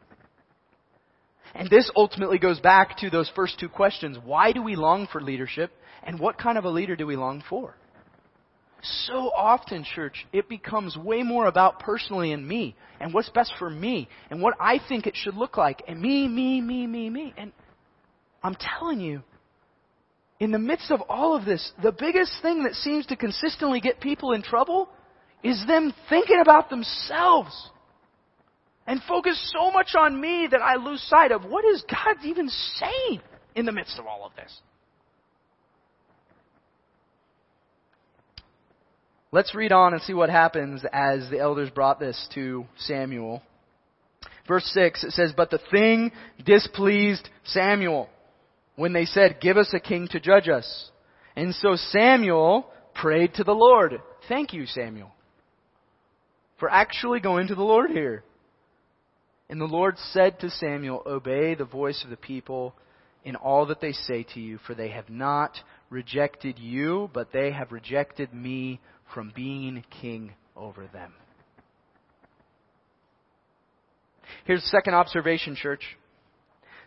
And 1.53 1.69
this 1.69 1.91
ultimately 1.95 2.39
goes 2.39 2.59
back 2.59 2.97
to 2.97 3.09
those 3.09 3.29
first 3.35 3.59
two 3.59 3.69
questions. 3.69 4.17
Why 4.23 4.53
do 4.53 4.61
we 4.61 4.75
long 4.75 5.07
for 5.11 5.21
leadership? 5.21 5.71
And 6.03 6.19
what 6.19 6.37
kind 6.37 6.57
of 6.57 6.65
a 6.65 6.69
leader 6.69 6.95
do 6.95 7.05
we 7.05 7.15
long 7.15 7.43
for? 7.49 7.75
So 8.83 9.31
often, 9.35 9.83
church, 9.83 10.25
it 10.33 10.49
becomes 10.49 10.97
way 10.97 11.21
more 11.21 11.45
about 11.45 11.79
personally 11.79 12.31
and 12.31 12.47
me 12.47 12.75
and 12.99 13.13
what's 13.13 13.29
best 13.29 13.53
for 13.59 13.69
me 13.69 14.07
and 14.31 14.41
what 14.41 14.55
I 14.59 14.79
think 14.87 15.05
it 15.05 15.15
should 15.15 15.35
look 15.35 15.57
like 15.57 15.83
and 15.87 16.01
me, 16.01 16.27
me, 16.27 16.61
me, 16.61 16.87
me, 16.87 17.09
me. 17.09 17.33
And 17.37 17.51
I'm 18.43 18.55
telling 18.55 18.99
you, 18.99 19.21
in 20.39 20.51
the 20.51 20.59
midst 20.59 20.89
of 20.89 21.01
all 21.07 21.35
of 21.35 21.45
this, 21.45 21.71
the 21.83 21.91
biggest 21.91 22.33
thing 22.41 22.63
that 22.63 22.73
seems 22.73 23.05
to 23.07 23.15
consistently 23.15 23.79
get 23.79 24.01
people 24.01 24.33
in 24.33 24.41
trouble 24.41 24.89
is 25.43 25.63
them 25.67 25.93
thinking 26.09 26.39
about 26.41 26.69
themselves 26.69 27.69
and 28.87 29.01
focus 29.07 29.53
so 29.55 29.71
much 29.71 29.93
on 29.97 30.19
me 30.19 30.47
that 30.49 30.61
I 30.61 30.75
lose 30.75 31.01
sight 31.03 31.31
of 31.31 31.45
what 31.45 31.63
is 31.65 31.83
God 31.89 32.17
even 32.23 32.49
saying 32.49 33.21
in 33.55 33.65
the 33.65 33.71
midst 33.71 33.99
of 33.99 34.07
all 34.07 34.25
of 34.25 34.35
this. 34.35 34.51
Let's 39.31 39.55
read 39.55 39.71
on 39.71 39.93
and 39.93 40.01
see 40.01 40.13
what 40.13 40.29
happens 40.29 40.83
as 40.91 41.29
the 41.29 41.39
elders 41.39 41.69
brought 41.69 41.99
this 41.99 42.27
to 42.33 42.65
Samuel. 42.77 43.41
Verse 44.47 44.65
6, 44.73 45.05
it 45.05 45.11
says, 45.11 45.31
But 45.37 45.51
the 45.51 45.61
thing 45.71 46.11
displeased 46.43 47.29
Samuel 47.45 48.09
when 48.75 48.93
they 48.93 49.05
said, 49.05 49.39
Give 49.41 49.57
us 49.57 49.73
a 49.73 49.79
king 49.79 50.07
to 50.11 50.19
judge 50.19 50.49
us. 50.49 50.91
And 51.35 51.53
so 51.55 51.75
Samuel 51.75 52.67
prayed 52.93 53.35
to 53.35 53.43
the 53.43 53.53
Lord. 53.53 54.01
Thank 54.27 54.53
you, 54.53 54.65
Samuel, 54.65 55.11
for 56.59 56.69
actually 56.69 57.19
going 57.19 57.47
to 57.47 57.55
the 57.55 57.63
Lord 57.63 57.91
here. 57.91 58.23
And 59.49 59.59
the 59.59 59.65
Lord 59.65 59.97
said 60.11 60.39
to 60.39 60.49
Samuel, 60.49 61.03
Obey 61.05 61.55
the 61.55 61.65
voice 61.65 62.03
of 62.03 62.09
the 62.09 62.17
people 62.17 62.73
in 63.23 63.35
all 63.35 63.65
that 63.67 63.81
they 63.81 63.91
say 63.91 64.25
to 64.33 64.39
you, 64.39 64.59
for 64.65 64.73
they 64.73 64.89
have 64.89 65.09
not 65.09 65.57
rejected 65.89 66.57
you, 66.57 67.09
but 67.13 67.31
they 67.33 67.51
have 67.51 67.71
rejected 67.71 68.33
me 68.33 68.79
from 69.13 69.31
being 69.35 69.83
king 70.01 70.33
over 70.55 70.87
them. 70.87 71.13
Here's 74.45 74.61
the 74.61 74.69
second 74.69 74.93
observation, 74.93 75.55
church. 75.55 75.97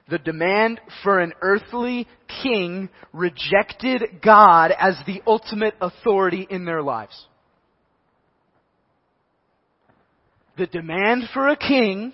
The 0.09 0.19
demand 0.19 0.81
for 1.03 1.21
an 1.21 1.33
earthly 1.41 2.07
king 2.43 2.91
rejected 3.13 4.21
God 4.23 4.71
as 4.79 4.97
the 5.07 5.23
ultimate 5.27 5.75
authority 5.81 6.47
in 6.49 6.67
their 6.67 6.83
lives. 6.83 7.27
The 10.59 10.67
demand 10.67 11.25
for 11.33 11.49
a 11.49 11.57
king 11.57 12.13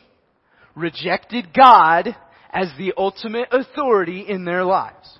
rejected 0.74 1.48
God 1.52 2.16
as 2.52 2.68
the 2.78 2.92
ultimate 2.96 3.48
authority 3.50 4.20
in 4.20 4.44
their 4.44 4.64
lives. 4.64 5.18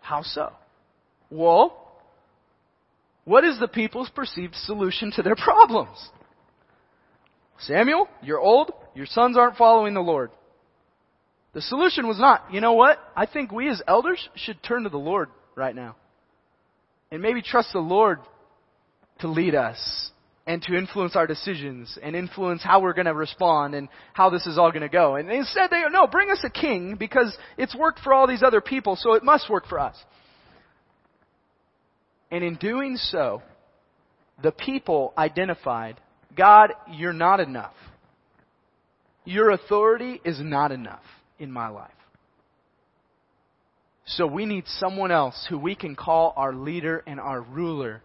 How 0.00 0.22
so? 0.22 0.52
Well, 1.30 1.86
what 3.24 3.44
is 3.44 3.60
the 3.60 3.68
people's 3.68 4.08
perceived 4.08 4.54
solution 4.54 5.12
to 5.12 5.22
their 5.22 5.36
problems? 5.36 5.98
Samuel, 7.58 8.08
you're 8.22 8.40
old, 8.40 8.72
your 8.98 9.06
sons 9.06 9.38
aren't 9.38 9.56
following 9.56 9.94
the 9.94 10.00
Lord. 10.00 10.32
The 11.54 11.62
solution 11.62 12.08
was 12.08 12.18
not, 12.18 12.52
you 12.52 12.60
know 12.60 12.72
what? 12.72 12.98
I 13.14 13.26
think 13.26 13.52
we 13.52 13.70
as 13.70 13.80
elders 13.86 14.28
should 14.34 14.60
turn 14.60 14.82
to 14.82 14.88
the 14.88 14.98
Lord 14.98 15.28
right 15.54 15.74
now. 15.74 15.94
And 17.12 17.22
maybe 17.22 17.40
trust 17.40 17.72
the 17.72 17.78
Lord 17.78 18.18
to 19.20 19.28
lead 19.28 19.54
us 19.54 20.10
and 20.48 20.60
to 20.62 20.74
influence 20.76 21.14
our 21.14 21.28
decisions 21.28 21.96
and 22.02 22.16
influence 22.16 22.60
how 22.64 22.80
we're 22.80 22.92
going 22.92 23.06
to 23.06 23.14
respond 23.14 23.76
and 23.76 23.88
how 24.14 24.30
this 24.30 24.44
is 24.48 24.58
all 24.58 24.72
going 24.72 24.82
to 24.82 24.88
go. 24.88 25.14
And 25.14 25.30
instead 25.30 25.70
they 25.70 25.80
go, 25.80 25.88
no, 25.88 26.08
bring 26.08 26.30
us 26.32 26.42
a 26.42 26.50
king 26.50 26.96
because 26.98 27.32
it's 27.56 27.76
worked 27.76 28.00
for 28.00 28.12
all 28.12 28.26
these 28.26 28.42
other 28.42 28.60
people, 28.60 28.96
so 28.96 29.12
it 29.12 29.22
must 29.22 29.48
work 29.48 29.68
for 29.68 29.78
us. 29.78 29.96
And 32.32 32.42
in 32.42 32.56
doing 32.56 32.96
so, 32.96 33.42
the 34.42 34.50
people 34.50 35.14
identified, 35.16 36.00
God, 36.36 36.72
you're 36.90 37.12
not 37.12 37.38
enough. 37.38 37.74
Your 39.28 39.50
authority 39.50 40.22
is 40.24 40.40
not 40.40 40.72
enough 40.72 41.02
in 41.38 41.52
my 41.52 41.68
life. 41.68 41.90
So 44.06 44.26
we 44.26 44.46
need 44.46 44.64
someone 44.66 45.10
else 45.10 45.46
who 45.50 45.58
we 45.58 45.74
can 45.74 45.96
call 45.96 46.32
our 46.34 46.54
leader 46.54 47.04
and 47.06 47.20
our 47.20 47.42
ruler 47.42 48.00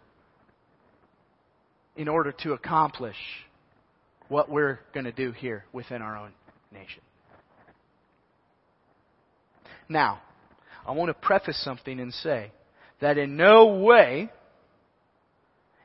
in 1.95 2.09
order 2.09 2.33
to 2.39 2.51
accomplish 2.51 3.15
what 4.27 4.49
we're 4.49 4.81
going 4.93 5.05
to 5.05 5.13
do 5.13 5.31
here 5.31 5.63
within 5.71 6.01
our 6.01 6.17
own 6.17 6.33
nation. 6.73 7.01
Now, 9.87 10.19
I 10.85 10.91
want 10.91 11.07
to 11.07 11.13
preface 11.13 11.63
something 11.63 12.01
and 12.01 12.13
say 12.13 12.51
that 12.99 13.17
in 13.17 13.37
no 13.37 13.77
way 13.77 14.29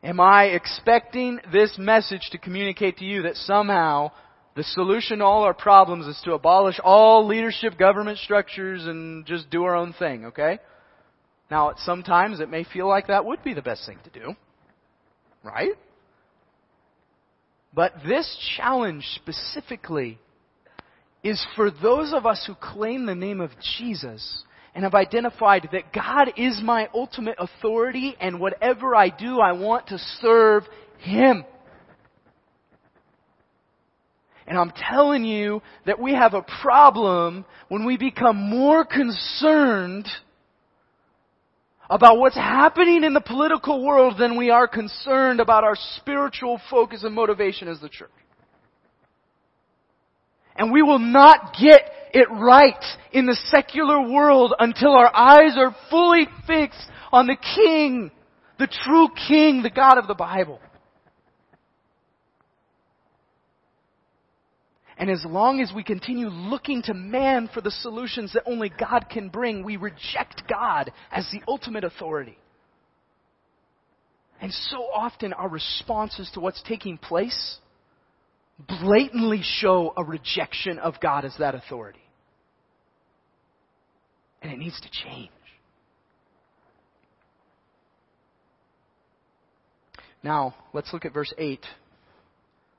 am 0.03 0.19
I 0.19 0.47
expecting 0.47 1.39
this 1.53 1.77
message 1.79 2.29
to 2.33 2.39
communicate 2.39 2.97
to 2.97 3.05
you 3.05 3.23
that 3.23 3.37
somehow 3.37 4.11
the 4.59 4.65
solution 4.65 5.21
to 5.21 5.25
all 5.25 5.45
our 5.45 5.55
problems 5.55 6.09
is 6.09 6.21
to 6.25 6.33
abolish 6.33 6.81
all 6.83 7.25
leadership 7.25 7.79
government 7.79 8.19
structures 8.19 8.85
and 8.87 9.25
just 9.25 9.49
do 9.51 9.63
our 9.63 9.77
own 9.77 9.93
thing, 9.93 10.25
okay? 10.25 10.59
Now, 11.49 11.75
sometimes 11.85 12.41
it 12.41 12.51
may 12.51 12.65
feel 12.65 12.89
like 12.89 13.07
that 13.07 13.25
would 13.25 13.45
be 13.45 13.55
the 13.55 13.63
best 13.63 13.87
thing 13.87 13.99
to 14.03 14.11
do. 14.11 14.35
Right? 15.45 15.75
But 17.73 17.93
this 18.05 18.37
challenge 18.57 19.05
specifically 19.15 20.19
is 21.23 21.47
for 21.55 21.71
those 21.71 22.13
of 22.13 22.27
us 22.27 22.43
who 22.45 22.57
claim 22.57 23.07
the 23.07 23.15
name 23.15 23.41
of 23.41 23.53
Jesus 23.79 24.43
and 24.75 24.83
have 24.83 24.97
identified 24.97 25.69
that 25.71 25.93
God 25.93 26.33
is 26.37 26.61
my 26.65 26.89
ultimate 26.93 27.37
authority 27.39 28.17
and 28.21 28.41
whatever 28.41 28.97
I 28.97 29.11
do, 29.11 29.39
I 29.39 29.53
want 29.53 29.87
to 29.89 29.99
serve 30.21 30.65
Him. 30.99 31.45
And 34.49 34.57
I'm 34.57 34.73
telling 34.91 35.27
you 35.27 35.61
that 35.85 36.01
we 36.01 36.15
have 36.15 36.33
a 36.33 36.43
problem 36.63 37.45
when 37.69 37.85
we 37.85 37.99
become 37.99 38.37
more 38.37 38.83
concerned 38.83 40.09
about 41.91 42.19
what's 42.19 42.35
happening 42.35 43.05
in 43.05 43.13
the 43.13 43.21
political 43.21 43.85
world 43.85 44.15
than 44.19 44.39
we 44.39 44.49
are 44.49 44.67
concerned 44.67 45.41
about 45.41 45.65
our 45.65 45.77
spiritual 45.97 46.59
focus 46.71 47.05
and 47.05 47.15
motivation 47.15 47.69
as 47.69 47.79
the 47.81 47.91
church. 47.91 48.11
And 50.57 50.73
we 50.73 50.83
will 50.83 50.99
not 50.99 51.55
get 51.61 51.83
it 52.15 52.29
right 52.31 52.83
in 53.13 53.27
the 53.27 53.37
secular 53.51 54.01
world 54.01 54.55
until 54.59 54.93
our 54.93 55.15
eyes 55.15 55.57
are 55.59 55.77
fully 55.91 56.27
fixed 56.47 56.87
on 57.13 57.27
the 57.27 57.37
King, 57.55 58.11
the 58.59 58.67
true 58.67 59.09
King, 59.29 59.63
the 59.63 59.71
God 59.71 59.99
of 59.99 60.09
the 60.09 60.15
Bible. 60.15 60.59
And 64.99 65.09
as 65.11 65.25
long 65.25 65.61
as 65.61 65.73
we 65.73 65.85
continue 65.85 66.29
looking 66.29 66.83
to 66.83 66.95
man 66.95 67.49
for 67.55 67.61
the 67.61 67.71
solutions 67.71 68.33
that 68.33 68.43
only 68.47 68.69
God 68.69 69.07
can 69.09 69.29
bring, 69.29 69.65
we 69.65 69.77
reject 69.77 70.43
God 70.49 70.91
as 71.13 71.29
the 71.31 71.41
ultimate 71.47 71.85
authority. 71.85 72.37
And 74.41 74.53
so 74.53 74.83
often 74.93 75.33
our 75.33 75.49
responses 75.49 76.29
to 76.35 76.41
what's 76.41 76.63
taking 76.63 76.99
place 76.99 77.59
blatantly 78.59 79.41
show 79.43 79.93
a 79.97 80.03
rejection 80.03 80.81
of 80.81 80.95
God 81.01 81.25
as 81.25 81.35
that 81.39 81.55
authority. 81.55 82.03
And 84.43 84.53
it 84.53 84.59
needs 84.59 84.81
to 84.81 84.89
change. 85.05 85.31
Now, 90.25 90.57
let's 90.73 90.93
look 90.93 91.05
at 91.05 91.15
verse 91.15 91.33
8. 91.39 91.65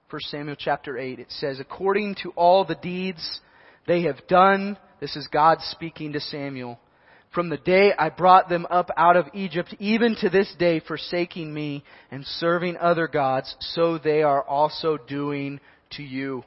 1 0.10 0.22
Samuel 0.22 0.56
chapter 0.58 0.98
8. 0.98 1.20
It 1.20 1.32
says, 1.32 1.60
According 1.60 2.16
to 2.24 2.32
all 2.32 2.66
the 2.66 2.76
deeds 2.76 3.42
they 3.86 4.04
have 4.04 4.28
done, 4.28 4.76
this 5.00 5.16
is 5.16 5.28
God 5.32 5.60
speaking 5.62 6.14
to 6.14 6.20
Samuel, 6.20 6.80
from 7.32 7.50
the 7.50 7.58
day 7.58 7.94
I 7.98 8.10
brought 8.10 8.50
them 8.50 8.66
up 8.72 8.90
out 8.98 9.16
of 9.16 9.28
Egypt, 9.36 9.76
even 9.78 10.16
to 10.22 10.32
this 10.32 10.52
day, 10.58 10.80
forsaking 10.80 11.54
me 11.54 11.84
and 12.10 12.26
serving 12.26 12.76
other 12.78 13.08
gods, 13.08 13.56
so 13.60 14.00
they 14.00 14.24
are 14.24 14.42
also 14.42 14.98
doing 14.98 15.60
to 15.92 16.02
you. 16.02 16.44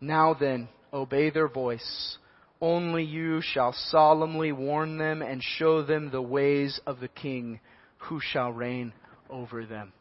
Now 0.00 0.34
then, 0.34 0.68
obey 0.92 1.30
their 1.30 1.48
voice. 1.48 2.18
Only 2.60 3.02
you 3.02 3.40
shall 3.42 3.72
solemnly 3.72 4.52
warn 4.52 4.96
them 4.96 5.22
and 5.22 5.42
show 5.42 5.82
them 5.82 6.10
the 6.10 6.22
ways 6.22 6.78
of 6.86 7.00
the 7.00 7.08
king 7.08 7.58
who 7.98 8.20
shall 8.20 8.52
reign 8.52 8.92
over 9.28 9.66
them. 9.66 9.92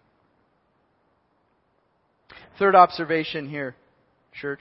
Third 2.60 2.76
observation 2.76 3.50
here, 3.50 3.74
church. 4.34 4.60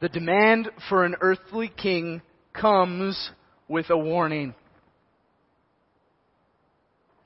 The 0.00 0.10
demand 0.10 0.70
for 0.90 1.06
an 1.06 1.16
earthly 1.22 1.72
king 1.74 2.20
comes 2.52 3.30
with 3.66 3.88
a 3.88 3.96
warning. 3.96 4.54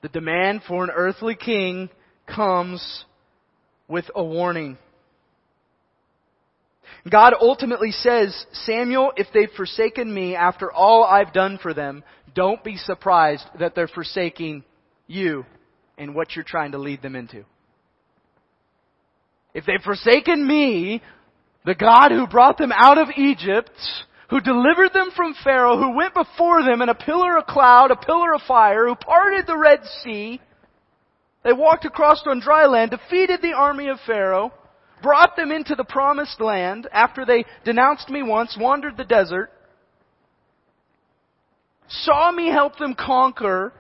The 0.03 0.09
demand 0.09 0.63
for 0.69 0.85
an 0.85 0.91
earthly 0.95 1.35
king 1.35 1.91
comes 2.29 3.05
with 3.89 4.05
a 4.15 4.23
warning. 4.23 4.79
God 7.11 7.35
ultimately 7.41 7.91
says, 7.91 8.47
Samuel, 8.53 9.13
if 9.17 9.27
they've 9.35 9.51
forsaken 9.57 10.15
me 10.15 10.37
after 10.37 10.71
all 10.71 11.03
I've 11.03 11.33
done 11.33 11.59
for 11.61 11.75
them, 11.75 12.05
don't 12.37 12.63
be 12.63 12.77
surprised 12.77 13.47
that 13.59 13.75
they're 13.75 13.89
forsaking 13.89 14.63
you 15.09 15.45
and 15.99 16.15
what 16.15 16.37
you're 16.37 16.45
trying 16.45 16.71
to 16.71 16.79
lead 16.79 17.03
them 17.03 17.17
into. 17.17 17.45
If 19.57 19.65
they've 19.65 19.81
forsaken 19.83 20.47
me, 20.47 21.01
the 21.65 21.75
God 21.75 22.11
who 22.11 22.27
brought 22.27 22.59
them 22.59 22.73
out 22.73 22.99
of 22.99 23.09
Egypt, 23.17 23.71
who 24.29 24.39
delivered 24.39 24.93
them 24.93 25.09
from 25.17 25.35
Pharaoh, 25.43 25.79
who 25.79 25.97
went 25.97 26.13
before 26.13 26.63
them 26.63 26.83
in 26.83 26.91
a 26.91 26.95
pillar 26.95 27.39
of 27.39 27.47
cloud, 27.47 27.91
a 27.91 27.97
pillar 27.97 28.35
of 28.35 28.43
fire, 28.43 28.87
who 28.87 28.95
parted 28.95 29.47
the 29.47 29.57
Red 29.57 29.81
Sea, 30.03 30.43
they 31.43 31.55
walked 31.55 31.87
across 31.87 32.23
on 32.27 32.39
dry 32.39 32.67
land, 32.67 32.91
defeated 32.91 33.41
the 33.41 33.55
army 33.55 33.89
of 33.89 33.99
Pharaoh, 34.07 34.53
brought 35.03 35.37
them 35.37 35.51
into 35.51 35.75
the 35.75 35.85
promised 35.85 36.39
land 36.39 36.87
after 36.93 37.25
they 37.25 37.47
denounced 37.65 38.11
me 38.11 38.23
once, 38.23 38.59
wandered 38.61 38.99
the 38.99 39.05
desert, 39.05 39.51
saw 41.89 42.31
me 42.31 42.49
help 42.49 42.77
them 42.77 42.95
conquer 42.95 43.73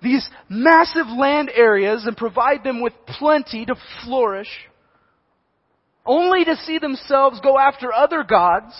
these 0.00 0.28
massive 0.48 1.08
land 1.08 1.50
areas 1.52 2.04
and 2.06 2.16
provide 2.16 2.62
them 2.62 2.80
with 2.80 2.92
plenty 3.18 3.66
to 3.66 3.74
flourish, 4.04 4.68
only 6.06 6.44
to 6.44 6.56
see 6.56 6.78
themselves 6.78 7.40
go 7.40 7.58
after 7.58 7.92
other 7.92 8.22
gods, 8.22 8.74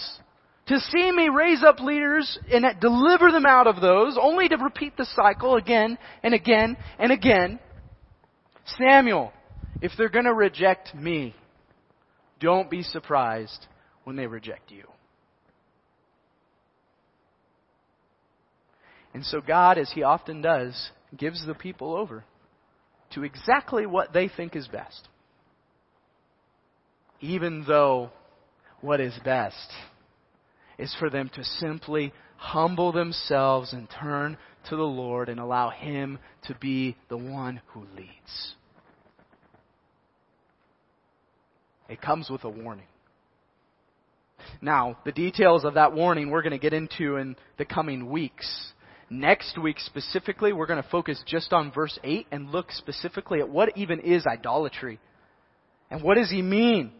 to 0.67 0.79
see 0.79 1.11
me 1.11 1.29
raise 1.29 1.63
up 1.63 1.79
leaders 1.79 2.37
and 2.51 2.65
deliver 2.79 3.31
them 3.31 3.45
out 3.45 3.67
of 3.67 3.81
those, 3.81 4.17
only 4.21 4.49
to 4.49 4.57
repeat 4.57 4.97
the 4.97 5.05
cycle 5.05 5.55
again 5.55 5.97
and 6.23 6.33
again 6.33 6.77
and 6.99 7.11
again. 7.11 7.59
Samuel, 8.77 9.31
if 9.81 9.91
they're 9.97 10.09
going 10.09 10.25
to 10.25 10.33
reject 10.33 10.93
me, 10.93 11.35
don't 12.39 12.69
be 12.69 12.83
surprised 12.83 13.65
when 14.03 14.15
they 14.15 14.27
reject 14.27 14.71
you. 14.71 14.83
And 19.13 19.25
so 19.25 19.41
God, 19.41 19.77
as 19.77 19.91
He 19.91 20.03
often 20.03 20.41
does, 20.41 20.91
gives 21.15 21.45
the 21.45 21.55
people 21.55 21.95
over 21.95 22.23
to 23.13 23.23
exactly 23.23 23.85
what 23.85 24.13
they 24.13 24.27
think 24.27 24.55
is 24.55 24.67
best. 24.67 25.07
Even 27.21 27.63
though 27.67 28.11
what 28.81 28.99
is 28.99 29.17
best 29.23 29.71
is 30.77 30.95
for 30.99 31.09
them 31.09 31.29
to 31.33 31.43
simply 31.43 32.13
humble 32.37 32.91
themselves 32.91 33.73
and 33.73 33.87
turn 33.89 34.37
to 34.69 34.75
the 34.75 34.83
Lord 34.83 35.29
and 35.29 35.39
allow 35.39 35.69
Him 35.69 36.19
to 36.43 36.55
be 36.55 36.95
the 37.09 37.17
one 37.17 37.61
who 37.73 37.85
leads. 37.95 38.55
It 41.89 42.01
comes 42.01 42.29
with 42.29 42.43
a 42.43 42.49
warning. 42.49 42.85
Now, 44.61 44.97
the 45.05 45.11
details 45.11 45.65
of 45.65 45.75
that 45.75 45.93
warning 45.93 46.29
we're 46.29 46.41
going 46.41 46.51
to 46.51 46.57
get 46.57 46.73
into 46.73 47.17
in 47.17 47.35
the 47.57 47.65
coming 47.65 48.09
weeks. 48.09 48.71
Next 49.09 49.57
week 49.57 49.79
specifically, 49.79 50.51
we're 50.51 50.65
going 50.65 50.83
to 50.83 50.89
focus 50.89 51.21
just 51.25 51.53
on 51.53 51.71
verse 51.71 51.97
8 52.03 52.27
and 52.31 52.51
look 52.51 52.71
specifically 52.71 53.39
at 53.39 53.49
what 53.49 53.77
even 53.77 54.01
is 54.01 54.25
idolatry. 54.25 54.99
And 55.89 56.03
what 56.03 56.15
does 56.15 56.29
he 56.29 56.41
mean? 56.41 56.91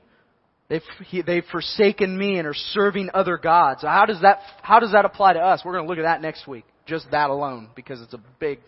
They've, 0.70 0.82
he, 1.08 1.22
they've 1.22 1.46
forsaken 1.50 2.18
me 2.18 2.38
and 2.38 2.48
are 2.48 2.54
serving 2.54 3.10
other 3.14 3.38
gods. 3.38 3.84
How 3.84 4.06
does 4.06 4.22
that, 4.22 4.40
how 4.62 4.80
does 4.80 4.92
that 4.92 5.06
apply 5.06 5.34
to 5.34 5.40
us? 5.40 5.62
We're 5.64 5.74
going 5.74 5.86
to 5.86 5.90
look 5.90 6.00
at 6.00 6.04
that 6.04 6.22
next 6.22 6.48
week. 6.48 6.66
Just 6.86 7.10
that 7.12 7.30
alone, 7.30 7.70
because 7.76 8.02
it's 8.02 8.14
a 8.14 8.22
big, 8.40 8.60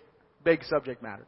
big 0.43 0.63
subject 0.63 1.03
matter. 1.03 1.25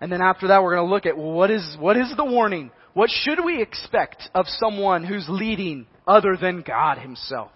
And 0.00 0.10
then 0.10 0.20
after 0.20 0.48
that, 0.48 0.62
we're 0.62 0.74
going 0.74 0.88
to 0.88 0.92
look 0.92 1.06
at 1.06 1.16
what 1.16 1.50
is, 1.50 1.76
what 1.78 1.96
is 1.96 2.12
the 2.16 2.24
warning? 2.24 2.70
What 2.94 3.10
should 3.10 3.44
we 3.44 3.60
expect 3.62 4.28
of 4.34 4.46
someone 4.48 5.04
who's 5.04 5.26
leading 5.28 5.86
other 6.06 6.36
than 6.40 6.62
God 6.62 6.98
himself? 6.98 7.50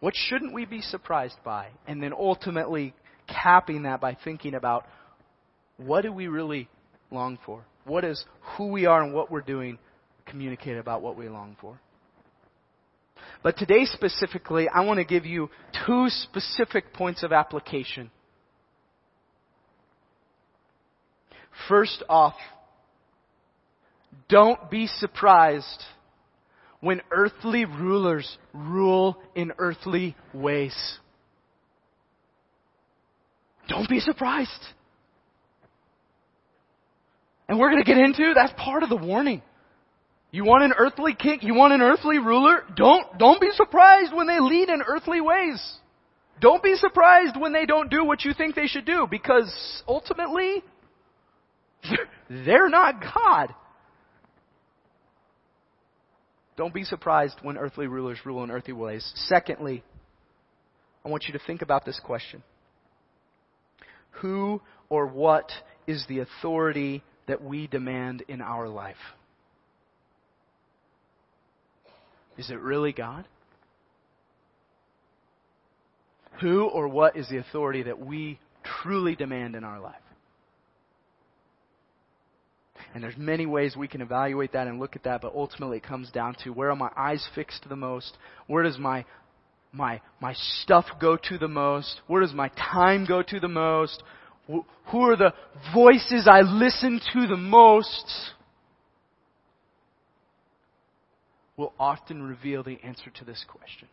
What 0.00 0.14
shouldn't 0.16 0.52
we 0.52 0.64
be 0.64 0.80
surprised 0.80 1.36
by? 1.44 1.68
And 1.86 2.02
then 2.02 2.12
ultimately 2.12 2.92
capping 3.26 3.84
that 3.84 4.00
by 4.00 4.16
thinking 4.22 4.54
about 4.54 4.86
what 5.76 6.02
do 6.02 6.12
we 6.12 6.28
really 6.28 6.68
long 7.10 7.38
for? 7.46 7.64
What 7.84 8.02
does 8.02 8.22
who 8.56 8.66
we 8.68 8.86
are 8.86 9.02
and 9.02 9.14
what 9.14 9.30
we're 9.30 9.40
doing 9.40 9.78
communicate 10.26 10.76
about 10.76 11.02
what 11.02 11.16
we 11.16 11.28
long 11.28 11.56
for? 11.60 11.78
But 13.42 13.56
today 13.56 13.84
specifically, 13.84 14.68
I 14.68 14.80
want 14.80 14.98
to 14.98 15.04
give 15.04 15.26
you 15.26 15.50
two 15.86 16.08
specific 16.08 16.92
points 16.92 17.22
of 17.22 17.32
application. 17.32 18.10
First 21.68 22.02
off, 22.08 22.34
don't 24.28 24.70
be 24.70 24.86
surprised 24.86 25.82
when 26.80 27.00
earthly 27.10 27.64
rulers 27.64 28.38
rule 28.52 29.16
in 29.34 29.52
earthly 29.58 30.16
ways. 30.32 30.74
Don't 33.68 33.88
be 33.88 34.00
surprised. 34.00 34.50
And 37.48 37.58
we're 37.58 37.70
going 37.70 37.82
to 37.82 37.86
get 37.86 37.98
into 37.98 38.32
that's 38.34 38.52
part 38.56 38.82
of 38.82 38.88
the 38.88 38.96
warning. 38.96 39.42
You 40.34 40.44
want 40.44 40.64
an 40.64 40.72
earthly 40.76 41.14
king, 41.14 41.38
you 41.42 41.54
want 41.54 41.74
an 41.74 41.80
earthly 41.80 42.18
ruler? 42.18 42.64
Don't 42.74 43.06
don't 43.20 43.40
be 43.40 43.52
surprised 43.52 44.12
when 44.12 44.26
they 44.26 44.40
lead 44.40 44.68
in 44.68 44.82
earthly 44.82 45.20
ways. 45.20 45.62
Don't 46.40 46.60
be 46.60 46.74
surprised 46.74 47.36
when 47.38 47.52
they 47.52 47.66
don't 47.66 47.88
do 47.88 48.04
what 48.04 48.24
you 48.24 48.34
think 48.34 48.56
they 48.56 48.66
should 48.66 48.84
do 48.84 49.06
because 49.08 49.48
ultimately 49.86 50.64
they're 52.28 52.68
not 52.68 53.00
God. 53.00 53.54
Don't 56.56 56.74
be 56.74 56.82
surprised 56.82 57.36
when 57.42 57.56
earthly 57.56 57.86
rulers 57.86 58.18
rule 58.24 58.42
in 58.42 58.50
earthly 58.50 58.74
ways. 58.74 59.08
Secondly, 59.28 59.84
I 61.04 61.10
want 61.10 61.26
you 61.28 61.34
to 61.34 61.44
think 61.46 61.62
about 61.62 61.84
this 61.84 62.00
question 62.02 62.42
Who 64.20 64.60
or 64.88 65.06
what 65.06 65.52
is 65.86 66.04
the 66.08 66.18
authority 66.18 67.04
that 67.28 67.40
we 67.40 67.68
demand 67.68 68.24
in 68.26 68.40
our 68.40 68.68
life? 68.68 68.96
Is 72.36 72.50
it 72.50 72.60
really 72.60 72.92
God? 72.92 73.26
Who 76.40 76.64
or 76.64 76.88
what 76.88 77.16
is 77.16 77.28
the 77.28 77.38
authority 77.38 77.84
that 77.84 77.98
we 77.98 78.38
truly 78.82 79.14
demand 79.14 79.54
in 79.54 79.64
our 79.64 79.80
life? 79.80 79.94
And 82.94 83.02
there's 83.02 83.16
many 83.16 83.44
ways 83.44 83.76
we 83.76 83.88
can 83.88 84.00
evaluate 84.00 84.52
that 84.52 84.68
and 84.68 84.78
look 84.78 84.94
at 84.94 85.02
that, 85.02 85.20
but 85.20 85.34
ultimately 85.34 85.78
it 85.78 85.82
comes 85.82 86.10
down 86.10 86.36
to 86.44 86.50
where 86.50 86.70
are 86.70 86.76
my 86.76 86.90
eyes 86.96 87.26
fixed 87.34 87.68
the 87.68 87.76
most? 87.76 88.16
Where 88.46 88.62
does 88.62 88.78
my 88.78 89.04
my 89.72 90.00
my 90.20 90.34
stuff 90.62 90.84
go 91.00 91.16
to 91.16 91.38
the 91.38 91.48
most? 91.48 92.00
Where 92.06 92.22
does 92.22 92.32
my 92.32 92.50
time 92.50 93.04
go 93.04 93.22
to 93.22 93.40
the 93.40 93.48
most? 93.48 94.02
Who 94.46 95.00
are 95.00 95.16
the 95.16 95.34
voices 95.74 96.28
I 96.30 96.42
listen 96.42 97.00
to 97.14 97.26
the 97.26 97.36
most? 97.36 98.33
Will 101.56 101.72
often 101.78 102.22
reveal 102.22 102.62
the 102.62 102.78
answer 102.82 103.10
to 103.10 103.24
this 103.24 103.44
question. 103.48 103.88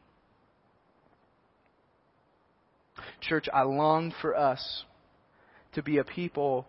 Church, 3.21 3.47
I 3.53 3.63
long 3.63 4.13
for 4.21 4.35
us 4.35 4.83
to 5.73 5.83
be 5.83 5.97
a 5.97 6.03
people 6.03 6.65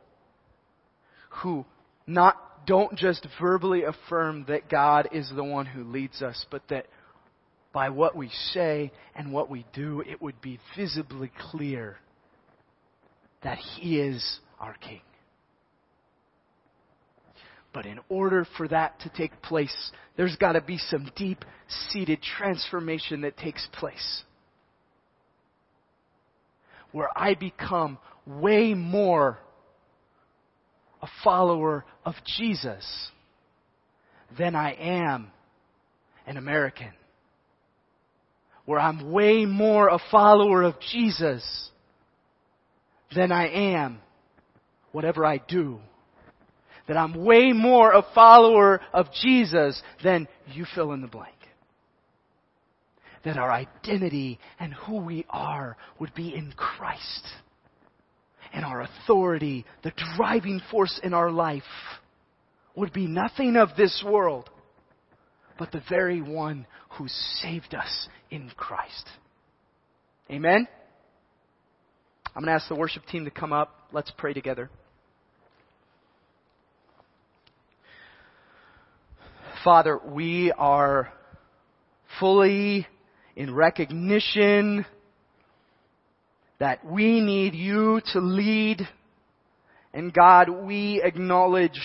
who 1.42 1.64
not 2.06 2.66
don't 2.66 2.96
just 2.96 3.26
verbally 3.40 3.82
affirm 3.84 4.44
that 4.48 4.68
God 4.68 5.08
is 5.12 5.30
the 5.34 5.44
one 5.44 5.66
who 5.66 5.84
leads 5.84 6.22
us, 6.22 6.44
but 6.50 6.62
that 6.68 6.86
by 7.72 7.88
what 7.88 8.14
we 8.14 8.28
say 8.52 8.92
and 9.14 9.32
what 9.32 9.50
we 9.50 9.64
do, 9.72 10.02
it 10.02 10.20
would 10.20 10.40
be 10.40 10.60
visibly 10.76 11.32
clear 11.50 11.96
that 13.42 13.58
He 13.58 13.98
is 13.98 14.40
our 14.60 14.74
King. 14.74 15.00
But 17.72 17.86
in 17.86 18.00
order 18.08 18.46
for 18.56 18.68
that 18.68 19.00
to 19.00 19.08
take 19.10 19.40
place, 19.42 19.74
there's 20.16 20.36
got 20.36 20.52
to 20.52 20.60
be 20.60 20.78
some 20.78 21.10
deep 21.16 21.44
seated 21.88 22.20
transformation 22.22 23.22
that 23.22 23.36
takes 23.36 23.66
place. 23.72 24.22
Where 26.92 27.08
I 27.16 27.34
become 27.34 27.98
way 28.26 28.74
more 28.74 29.38
a 31.00 31.08
follower 31.24 31.84
of 32.04 32.14
Jesus 32.36 33.10
than 34.38 34.54
I 34.54 34.72
am 34.74 35.30
an 36.26 36.36
American. 36.36 36.92
Where 38.66 38.78
I'm 38.78 39.10
way 39.10 39.44
more 39.46 39.88
a 39.88 39.98
follower 40.10 40.62
of 40.62 40.74
Jesus 40.92 41.70
than 43.14 43.32
I 43.32 43.48
am 43.48 43.98
whatever 44.92 45.24
I 45.24 45.38
do. 45.38 45.80
That 46.88 46.96
I'm 46.96 47.24
way 47.24 47.52
more 47.52 47.92
a 47.92 48.04
follower 48.14 48.80
of 48.92 49.06
Jesus 49.22 49.80
than 50.02 50.26
you 50.52 50.66
fill 50.74 50.92
in 50.92 51.00
the 51.00 51.06
blank. 51.06 51.34
That 53.24 53.36
our 53.36 53.52
identity 53.52 54.40
and 54.58 54.74
who 54.74 54.96
we 54.96 55.24
are 55.30 55.76
would 56.00 56.12
be 56.14 56.34
in 56.34 56.52
Christ 56.56 57.24
and 58.52 58.64
our 58.64 58.82
authority, 58.82 59.64
the 59.82 59.92
driving 60.16 60.60
force 60.70 61.00
in 61.02 61.14
our 61.14 61.30
life, 61.30 61.62
would 62.74 62.92
be 62.92 63.06
nothing 63.06 63.56
of 63.56 63.70
this 63.76 64.02
world, 64.06 64.50
but 65.58 65.72
the 65.72 65.82
very 65.88 66.20
one 66.20 66.66
who 66.90 67.06
saved 67.08 67.74
us 67.74 68.08
in 68.30 68.50
Christ. 68.56 69.08
Amen? 70.30 70.66
I'm 72.34 72.42
going 72.42 72.46
to 72.46 72.52
ask 72.52 72.68
the 72.68 72.74
worship 72.74 73.04
team 73.06 73.24
to 73.24 73.30
come 73.30 73.52
up. 73.52 73.88
Let's 73.92 74.10
pray 74.16 74.32
together. 74.32 74.70
Father, 79.64 79.96
we 80.04 80.50
are 80.58 81.12
fully 82.18 82.84
in 83.36 83.54
recognition 83.54 84.84
that 86.58 86.84
we 86.84 87.20
need 87.20 87.54
you 87.54 88.00
to 88.12 88.18
lead. 88.18 88.88
And 89.94 90.12
God, 90.12 90.48
we 90.48 91.00
acknowledge 91.04 91.80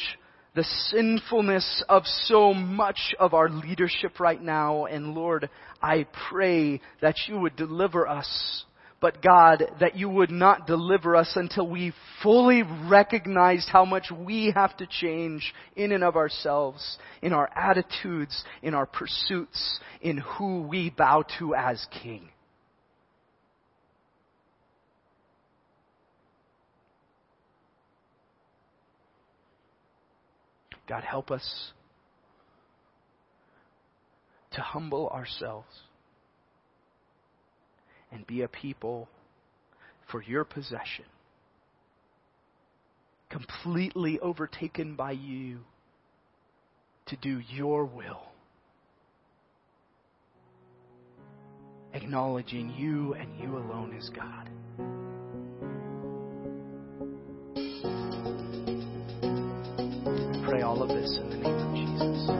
the 0.55 0.63
sinfulness 0.63 1.83
of 1.87 2.01
so 2.23 2.51
much 2.51 3.13
of 3.19 3.35
our 3.35 3.47
leadership 3.47 4.19
right 4.19 4.41
now. 4.41 4.85
And 4.85 5.13
Lord, 5.13 5.47
I 5.79 6.07
pray 6.31 6.81
that 7.01 7.15
you 7.27 7.39
would 7.39 7.55
deliver 7.55 8.07
us 8.07 8.65
but 8.99 9.21
God, 9.21 9.63
that 9.79 9.95
you 9.95 10.09
would 10.09 10.31
not 10.31 10.65
deliver 10.65 11.15
us 11.15 11.33
until 11.35 11.69
we 11.69 11.93
fully 12.23 12.63
recognized 12.63 13.69
how 13.69 13.85
much 13.85 14.11
we 14.11 14.51
have 14.55 14.75
to 14.77 14.87
change 14.87 15.53
in 15.75 15.91
and 15.91 16.03
of 16.03 16.15
ourselves, 16.15 16.97
in 17.21 17.31
our 17.31 17.49
attitudes, 17.55 18.43
in 18.63 18.73
our 18.73 18.87
pursuits, 18.87 19.79
in 20.01 20.17
who 20.17 20.63
we 20.63 20.89
bow 20.89 21.23
to 21.37 21.53
as 21.53 21.85
King. 22.01 22.29
God, 30.89 31.03
help 31.03 31.31
us 31.31 31.71
to 34.53 34.61
humble 34.61 35.09
ourselves 35.09 35.67
and 38.11 38.25
be 38.27 38.41
a 38.41 38.47
people 38.47 39.07
for 40.11 40.21
your 40.23 40.43
possession, 40.43 41.05
completely 43.29 44.19
overtaken 44.19 44.95
by 44.95 45.11
you 45.11 45.59
to 47.07 47.15
do 47.17 47.41
your 47.49 47.85
will, 47.85 48.23
acknowledging 51.93 52.73
you 52.77 53.13
and 53.13 53.39
you 53.39 53.57
alone 53.57 53.95
as 53.97 54.09
God. 54.09 54.49
pray 60.47 60.61
all 60.61 60.81
of 60.81 60.87
this 60.87 61.19
in 61.21 61.29
the 61.29 61.35
name 61.35 61.55
of 61.55 61.75
Jesus. 61.75 62.36